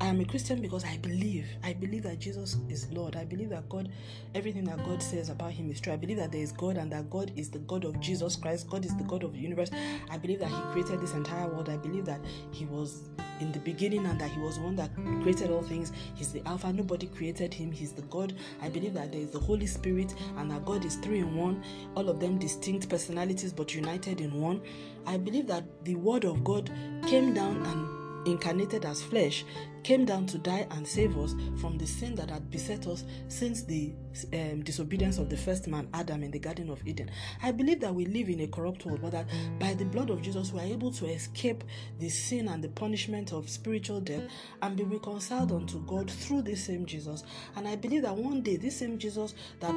I 0.01 0.07
am 0.07 0.21
a 0.21 0.25
Christian 0.25 0.61
because 0.61 0.85
I 0.85 0.97
believe. 0.97 1.47
I 1.63 1.75
believe 1.75 2.03
that 2.03 2.19
Jesus 2.19 2.57
is 2.69 2.91
Lord. 2.91 3.15
I 3.15 3.25
believe 3.25 3.51
that 3.51 3.69
God, 3.69 3.89
everything 4.35 4.65
that 4.65 4.85
God 4.85 5.03
says 5.03 5.29
about 5.31 5.53
Him 5.53 5.71
is 5.71 5.81
true. 5.81 5.93
I 5.93 5.97
believe 5.97 6.17
that 6.17 6.33
there 6.33 6.41
is 6.41 6.51
God 6.53 6.77
and 6.77 6.91
that 6.93 7.09
God 7.09 7.33
is 7.37 7.51
the 7.51 7.61
God 7.61 7.85
of 7.85 8.01
Jesus 8.01 8.35
Christ. 8.35 8.69
God 8.69 8.85
is 8.85 8.97
the 8.97 9.05
God 9.05 9.23
of 9.23 9.33
the 9.33 9.39
universe. 9.39 9.71
I 10.11 10.19
believe 10.19 10.41
that 10.41 10.49
He 10.49 10.61
created 10.73 11.01
this 11.01 11.13
entire 11.13 11.47
world. 11.47 11.69
I 11.69 11.77
believe 11.77 12.05
that 12.07 12.21
He 12.51 12.65
was 12.67 13.11
in 13.41 13.53
the 13.53 13.61
beginning 13.61 14.05
and 14.07 14.21
that 14.21 14.31
He 14.31 14.41
was 14.41 14.59
one 14.59 14.75
that 14.77 14.91
created 15.23 15.51
all 15.51 15.63
things. 15.63 15.93
He's 16.15 16.33
the 16.33 16.43
Alpha. 16.47 16.73
Nobody 16.73 17.07
created 17.07 17.55
Him. 17.55 17.71
He's 17.71 17.93
the 17.93 18.03
God. 18.03 18.35
I 18.61 18.69
believe 18.69 18.95
that 18.95 19.13
there 19.13 19.21
is 19.21 19.31
the 19.31 19.41
Holy 19.41 19.67
Spirit 19.67 20.15
and 20.37 20.51
that 20.51 20.65
God 20.65 20.85
is 20.85 20.97
three 20.97 21.21
in 21.21 21.37
one, 21.37 21.63
all 21.95 22.09
of 22.09 22.19
them 22.19 22.39
distinct 22.39 22.89
personalities 22.89 23.53
but 23.53 23.75
united 23.75 24.21
in 24.21 24.35
one. 24.41 24.63
I 25.07 25.17
believe 25.17 25.47
that 25.47 25.65
the 25.85 25.95
Word 25.95 26.25
of 26.25 26.43
God 26.43 26.71
came 27.07 27.35
down 27.35 27.63
and 27.67 28.02
incarnated 28.25 28.85
as 28.85 29.03
flesh, 29.03 29.45
came 29.83 30.05
down 30.05 30.27
to 30.27 30.39
die 30.39 30.67
and 30.71 30.87
save 30.87 31.19
us 31.19 31.35
from 31.57 31.77
the 31.77 31.87
sin 31.87 32.15
that 32.15 32.31
had 32.31 32.51
beset 32.51 32.87
us 32.87 33.05
since 33.29 33.63
the 33.65 33.93
um, 34.33 34.63
disobedience 34.63 35.19
of 35.19 35.29
the 35.29 35.37
first 35.37 35.67
man, 35.67 35.89
Adam, 35.93 36.23
in 36.23 36.31
the 36.31 36.39
Garden 36.39 36.71
of 36.71 36.87
Eden. 36.87 37.11
I 37.43 37.51
believe 37.51 37.81
that 37.81 37.95
we 37.95 38.07
live 38.07 38.29
in 38.29 38.41
a 38.41 38.47
corrupt 38.47 38.87
world, 38.87 39.01
but 39.03 39.13
that 39.13 39.27
by 39.59 39.75
the 39.75 39.85
blood 39.85 40.11
of 40.11 40.23
Jesus, 40.23 40.53
we 40.53 40.61
are 40.61 40.67
able 40.67 40.93
to 40.93 41.07
escape 41.07 41.65
the 41.99 42.09
sin 42.09 42.49
and 42.49 42.63
the 42.63 42.69
punishment 42.69 43.33
of 43.33 43.49
spiritual 43.49 44.01
death 44.01 44.25
and 44.63 44.77
be 44.77 44.85
reconciled 44.85 45.53
unto 45.53 45.85
God 45.85 46.11
through 46.11 46.43
this 46.43 46.65
same 46.65 46.87
Jesus. 46.87 47.25
And 47.57 47.67
I 47.67 47.77
believe 47.77 48.03
that 48.03 48.17
one 48.17 48.43
day, 48.43 48.57
this 48.57 48.79
same 48.79 48.99
Jesus 48.99 49.35
that 49.61 49.77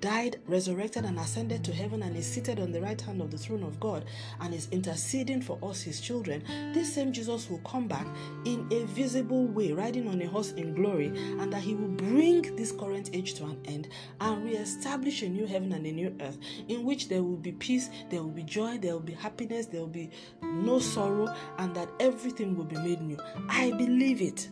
died, 0.00 0.40
resurrected, 0.46 1.04
and 1.04 1.18
ascended 1.18 1.64
to 1.64 1.72
heaven, 1.72 2.02
and 2.02 2.16
is 2.16 2.26
seated 2.26 2.60
on 2.60 2.72
the 2.72 2.80
right 2.80 3.00
hand 3.00 3.20
of 3.20 3.30
the 3.30 3.38
throne 3.38 3.62
of 3.62 3.78
God 3.80 4.04
and 4.40 4.54
is 4.54 4.68
interceding 4.70 5.40
for 5.40 5.58
us, 5.62 5.82
his 5.82 6.00
children, 6.00 6.42
this 6.72 6.92
same 6.92 7.12
Jesus 7.12 7.48
will 7.48 7.58
come 7.58 7.86
back 7.86 8.06
in 8.44 8.66
a 8.72 8.84
visible 8.86 9.46
way, 9.46 9.72
riding 9.72 10.08
on 10.08 10.20
a 10.22 10.26
horse 10.26 10.52
in 10.52 10.74
glory, 10.74 11.06
and 11.06 11.52
that 11.52 11.62
he 11.62 11.74
will 11.74 11.88
bring 11.88 12.54
this 12.56 12.72
current 12.72 13.10
age 13.12 13.34
to 13.34 13.44
an 13.44 13.60
end 13.64 13.88
and 14.20 14.44
re-establish 14.44 15.22
a 15.22 15.28
new 15.28 15.46
heaven 15.46 15.72
and 15.72 15.86
a 15.86 15.92
new 15.92 16.14
earth 16.20 16.38
in 16.68 16.84
which 16.84 17.08
there 17.08 17.22
will 17.22 17.36
be 17.36 17.52
peace, 17.52 17.90
there 18.10 18.22
will 18.22 18.30
be 18.30 18.42
joy, 18.42 18.78
there 18.78 18.92
will 18.92 19.00
be 19.00 19.12
happiness, 19.12 19.66
there 19.66 19.80
will 19.80 19.86
be 19.88 20.10
no 20.42 20.78
sorrow, 20.78 21.34
and 21.58 21.74
that 21.74 21.88
everything 22.00 22.56
will 22.56 22.64
be 22.64 22.76
made 22.76 23.00
new. 23.00 23.18
I 23.48 23.70
believe 23.72 24.20
it. 24.20 24.48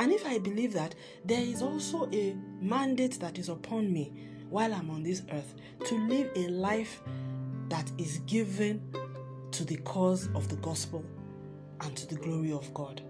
And 0.00 0.12
if 0.12 0.24
I 0.24 0.38
believe 0.38 0.72
that, 0.74 0.94
there 1.24 1.42
is 1.42 1.60
also 1.60 2.08
a 2.12 2.36
mandate 2.60 3.18
that 3.20 3.36
is 3.38 3.48
upon 3.48 3.92
me 3.92 4.12
while 4.50 4.72
I'm 4.72 4.90
on 4.90 5.02
this 5.02 5.22
earth 5.32 5.54
to 5.86 5.94
live 6.08 6.30
a 6.36 6.48
life 6.48 7.02
that 7.68 7.90
is 7.98 8.18
given 8.20 8.82
to 9.52 9.64
the 9.64 9.76
cause 9.78 10.28
of 10.34 10.48
the 10.48 10.56
gospel 10.56 11.04
and 11.80 11.96
to 11.96 12.06
the 12.06 12.16
glory 12.16 12.52
of 12.52 12.72
God. 12.74 13.02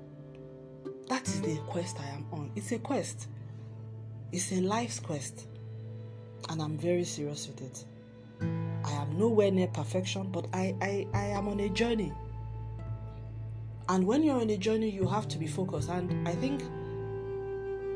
That 1.09 1.27
is 1.27 1.41
the 1.41 1.57
quest 1.69 1.99
I 2.01 2.09
am 2.09 2.27
on. 2.33 2.51
It's 2.55 2.73
a 2.73 2.79
quest, 2.79 3.29
it's 4.33 4.53
a 4.53 4.61
life's 4.61 5.01
quest, 5.01 5.47
and 6.49 6.61
I'm 6.61 6.77
very 6.77 7.05
serious 7.05 7.49
with 7.49 7.63
it. 7.63 7.85
I 8.85 8.93
am 8.93 9.19
nowhere 9.19 9.51
near 9.51 9.69
perfection, 9.69 10.31
but 10.31 10.47
I, 10.53 10.75
I, 10.81 11.07
I 11.15 11.25
am 11.27 11.49
on 11.49 11.61
a 11.61 11.69
journey. 11.69 12.13
And 13.89 14.07
when 14.07 14.23
you're 14.23 14.41
on 14.41 14.51
a 14.51 14.57
journey, 14.57 14.91
you 14.91 15.07
have 15.09 15.29
to 15.29 15.39
be 15.39 15.47
focused. 15.47 15.89
And 15.89 16.29
I 16.29 16.33
think, 16.33 16.63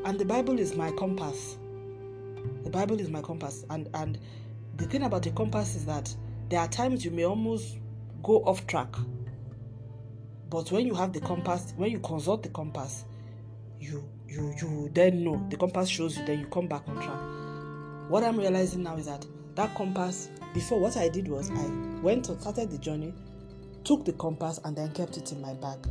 and 0.05 0.19
the 0.19 0.25
Bible 0.25 0.59
is 0.59 0.75
my 0.75 0.91
compass. 0.91 1.57
The 2.63 2.69
Bible 2.69 2.99
is 2.99 3.09
my 3.09 3.21
compass. 3.21 3.65
And 3.69 3.89
and 3.93 4.17
the 4.77 4.85
thing 4.85 5.03
about 5.03 5.23
the 5.23 5.31
compass 5.31 5.75
is 5.75 5.85
that 5.85 6.13
there 6.49 6.59
are 6.59 6.67
times 6.67 7.03
you 7.03 7.11
may 7.11 7.23
almost 7.25 7.77
go 8.21 8.43
off 8.43 8.65
track. 8.67 8.93
But 10.49 10.71
when 10.71 10.85
you 10.85 10.93
have 10.93 11.13
the 11.13 11.19
compass, 11.19 11.73
when 11.77 11.91
you 11.91 11.99
consult 11.99 12.43
the 12.43 12.49
compass, 12.49 13.05
you 13.79 14.07
you 14.27 14.53
you 14.61 14.91
then 14.93 15.23
know 15.23 15.45
the 15.49 15.57
compass 15.57 15.89
shows 15.89 16.17
you, 16.17 16.25
then 16.25 16.39
you 16.39 16.47
come 16.47 16.67
back 16.67 16.87
on 16.87 16.95
track. 16.95 18.09
What 18.09 18.23
I'm 18.23 18.37
realizing 18.37 18.83
now 18.83 18.97
is 18.97 19.05
that 19.05 19.25
that 19.55 19.73
compass 19.75 20.29
before 20.53 20.79
what 20.79 20.97
I 20.97 21.09
did 21.09 21.27
was 21.27 21.49
I 21.51 21.65
went 22.01 22.25
to 22.25 22.39
started 22.39 22.71
the 22.71 22.77
journey, 22.77 23.13
took 23.83 24.05
the 24.05 24.13
compass 24.13 24.59
and 24.63 24.75
then 24.75 24.91
kept 24.91 25.17
it 25.17 25.31
in 25.31 25.41
my 25.41 25.53
bag. 25.55 25.87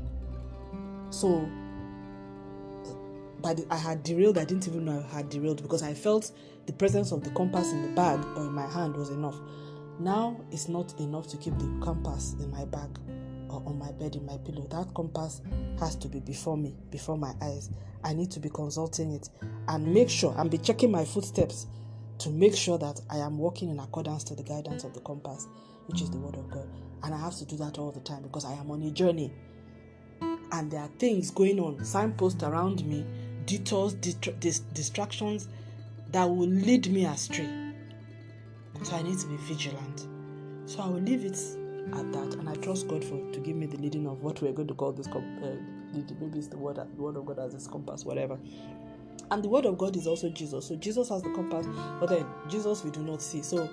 So 1.10 1.48
the, 3.42 3.66
I 3.70 3.76
had 3.76 4.02
derailed, 4.02 4.38
I 4.38 4.44
didn't 4.44 4.68
even 4.68 4.84
know 4.84 5.04
I 5.12 5.16
had 5.16 5.28
derailed 5.28 5.62
because 5.62 5.82
I 5.82 5.94
felt 5.94 6.30
the 6.66 6.72
presence 6.72 7.12
of 7.12 7.24
the 7.24 7.30
compass 7.30 7.72
in 7.72 7.82
the 7.82 7.88
bag 7.88 8.24
or 8.36 8.42
in 8.42 8.52
my 8.52 8.66
hand 8.66 8.96
was 8.96 9.10
enough. 9.10 9.36
Now 9.98 10.40
it's 10.50 10.68
not 10.68 10.98
enough 11.00 11.28
to 11.28 11.36
keep 11.36 11.58
the 11.58 11.80
compass 11.82 12.34
in 12.40 12.50
my 12.50 12.64
bag 12.64 12.98
or 13.48 13.62
on 13.66 13.78
my 13.78 13.92
bed 13.92 14.16
in 14.16 14.24
my 14.24 14.38
pillow. 14.38 14.66
That 14.70 14.94
compass 14.94 15.42
has 15.78 15.96
to 15.96 16.08
be 16.08 16.20
before 16.20 16.56
me, 16.56 16.76
before 16.90 17.18
my 17.18 17.34
eyes. 17.42 17.70
I 18.04 18.14
need 18.14 18.30
to 18.32 18.40
be 18.40 18.48
consulting 18.48 19.12
it 19.12 19.28
and 19.68 19.92
make 19.92 20.08
sure 20.08 20.34
and 20.38 20.50
be 20.50 20.58
checking 20.58 20.90
my 20.90 21.04
footsteps 21.04 21.66
to 22.18 22.30
make 22.30 22.56
sure 22.56 22.78
that 22.78 23.00
I 23.10 23.18
am 23.18 23.38
walking 23.38 23.68
in 23.68 23.78
accordance 23.80 24.24
to 24.24 24.34
the 24.34 24.42
guidance 24.42 24.84
of 24.84 24.94
the 24.94 25.00
compass, 25.00 25.48
which 25.86 26.00
is 26.00 26.10
the 26.10 26.18
word 26.18 26.36
of 26.36 26.50
God. 26.50 26.68
And 27.02 27.14
I 27.14 27.18
have 27.18 27.36
to 27.36 27.44
do 27.44 27.56
that 27.56 27.78
all 27.78 27.90
the 27.90 28.00
time 28.00 28.22
because 28.22 28.44
I 28.44 28.52
am 28.52 28.70
on 28.70 28.82
a 28.82 28.90
journey. 28.90 29.32
And 30.20 30.70
there 30.70 30.80
are 30.80 30.90
things 30.98 31.30
going 31.30 31.58
on, 31.58 31.84
signposts 31.84 32.42
around 32.42 32.84
me 32.84 33.04
detours, 33.46 33.94
distractions 33.94 35.48
that 36.10 36.24
will 36.24 36.48
lead 36.48 36.90
me 36.90 37.04
astray. 37.04 37.48
So 38.82 38.96
I 38.96 39.02
need 39.02 39.18
to 39.18 39.26
be 39.26 39.36
vigilant. 39.36 40.06
So 40.66 40.80
I 40.80 40.86
will 40.86 41.00
leave 41.00 41.24
it 41.24 41.38
at 41.94 42.12
that, 42.12 42.34
and 42.38 42.48
I 42.48 42.54
trust 42.56 42.88
God 42.88 43.04
for 43.04 43.18
to 43.32 43.40
give 43.40 43.56
me 43.56 43.66
the 43.66 43.76
leading 43.76 44.06
of 44.06 44.22
what 44.22 44.40
we're 44.40 44.52
going 44.52 44.68
to 44.68 44.74
call 44.74 44.92
this. 44.92 45.06
Uh, 45.08 45.20
maybe 45.92 46.38
it's 46.38 46.48
the 46.48 46.56
word, 46.58 46.76
the 46.76 47.02
word 47.02 47.16
of 47.16 47.26
God 47.26 47.38
as 47.38 47.52
this 47.52 47.66
compass, 47.66 48.04
whatever. 48.04 48.38
And 49.30 49.42
the 49.42 49.48
word 49.48 49.66
of 49.66 49.78
God 49.78 49.96
is 49.96 50.06
also 50.06 50.28
Jesus. 50.30 50.66
So 50.66 50.76
Jesus 50.76 51.08
has 51.08 51.22
the 51.22 51.30
compass, 51.30 51.66
but 52.00 52.08
then 52.08 52.26
Jesus 52.48 52.84
we 52.84 52.90
do 52.90 53.02
not 53.02 53.22
see. 53.22 53.42
So 53.42 53.68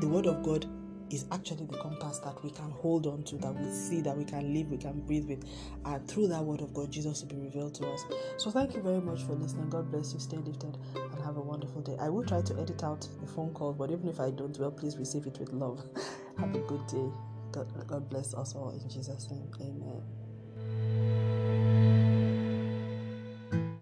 the 0.00 0.08
word 0.08 0.26
of 0.26 0.42
God 0.42 0.66
is 1.10 1.26
actually 1.32 1.66
the 1.66 1.78
compass 1.78 2.18
that 2.20 2.42
we 2.42 2.50
can 2.50 2.70
hold 2.70 3.06
on 3.06 3.22
to, 3.24 3.36
that 3.36 3.54
we 3.54 3.70
see, 3.70 4.00
that 4.00 4.16
we 4.16 4.24
can 4.24 4.52
live, 4.52 4.70
we 4.70 4.76
can 4.76 5.00
breathe 5.00 5.26
with. 5.28 5.44
And 5.84 6.06
through 6.08 6.28
that 6.28 6.42
word 6.42 6.60
of 6.60 6.74
God, 6.74 6.90
Jesus 6.90 7.22
will 7.22 7.28
be 7.28 7.36
revealed 7.36 7.74
to 7.76 7.88
us. 7.88 8.04
So 8.38 8.50
thank 8.50 8.74
you 8.74 8.82
very 8.82 9.00
much 9.00 9.22
for 9.22 9.32
listening. 9.32 9.70
God 9.70 9.90
bless 9.90 10.12
you. 10.12 10.20
Stay 10.20 10.38
lifted 10.38 10.76
and 10.94 11.24
have 11.24 11.36
a 11.36 11.42
wonderful 11.42 11.82
day. 11.82 11.96
I 12.00 12.08
will 12.08 12.24
try 12.24 12.42
to 12.42 12.58
edit 12.60 12.82
out 12.82 13.08
the 13.20 13.26
phone 13.26 13.52
call, 13.54 13.72
but 13.72 13.90
even 13.90 14.08
if 14.08 14.20
I 14.20 14.30
don't, 14.30 14.56
well, 14.58 14.70
please 14.70 14.96
receive 14.98 15.26
it 15.26 15.38
with 15.38 15.52
love. 15.52 15.84
have 16.38 16.54
a 16.54 16.60
good 16.60 16.86
day. 16.86 17.08
God, 17.52 17.72
God 17.86 18.10
bless 18.10 18.34
us 18.34 18.54
all 18.54 18.70
in 18.70 18.88
Jesus' 18.88 19.30
name. 19.30 19.50
Amen. 19.60 20.25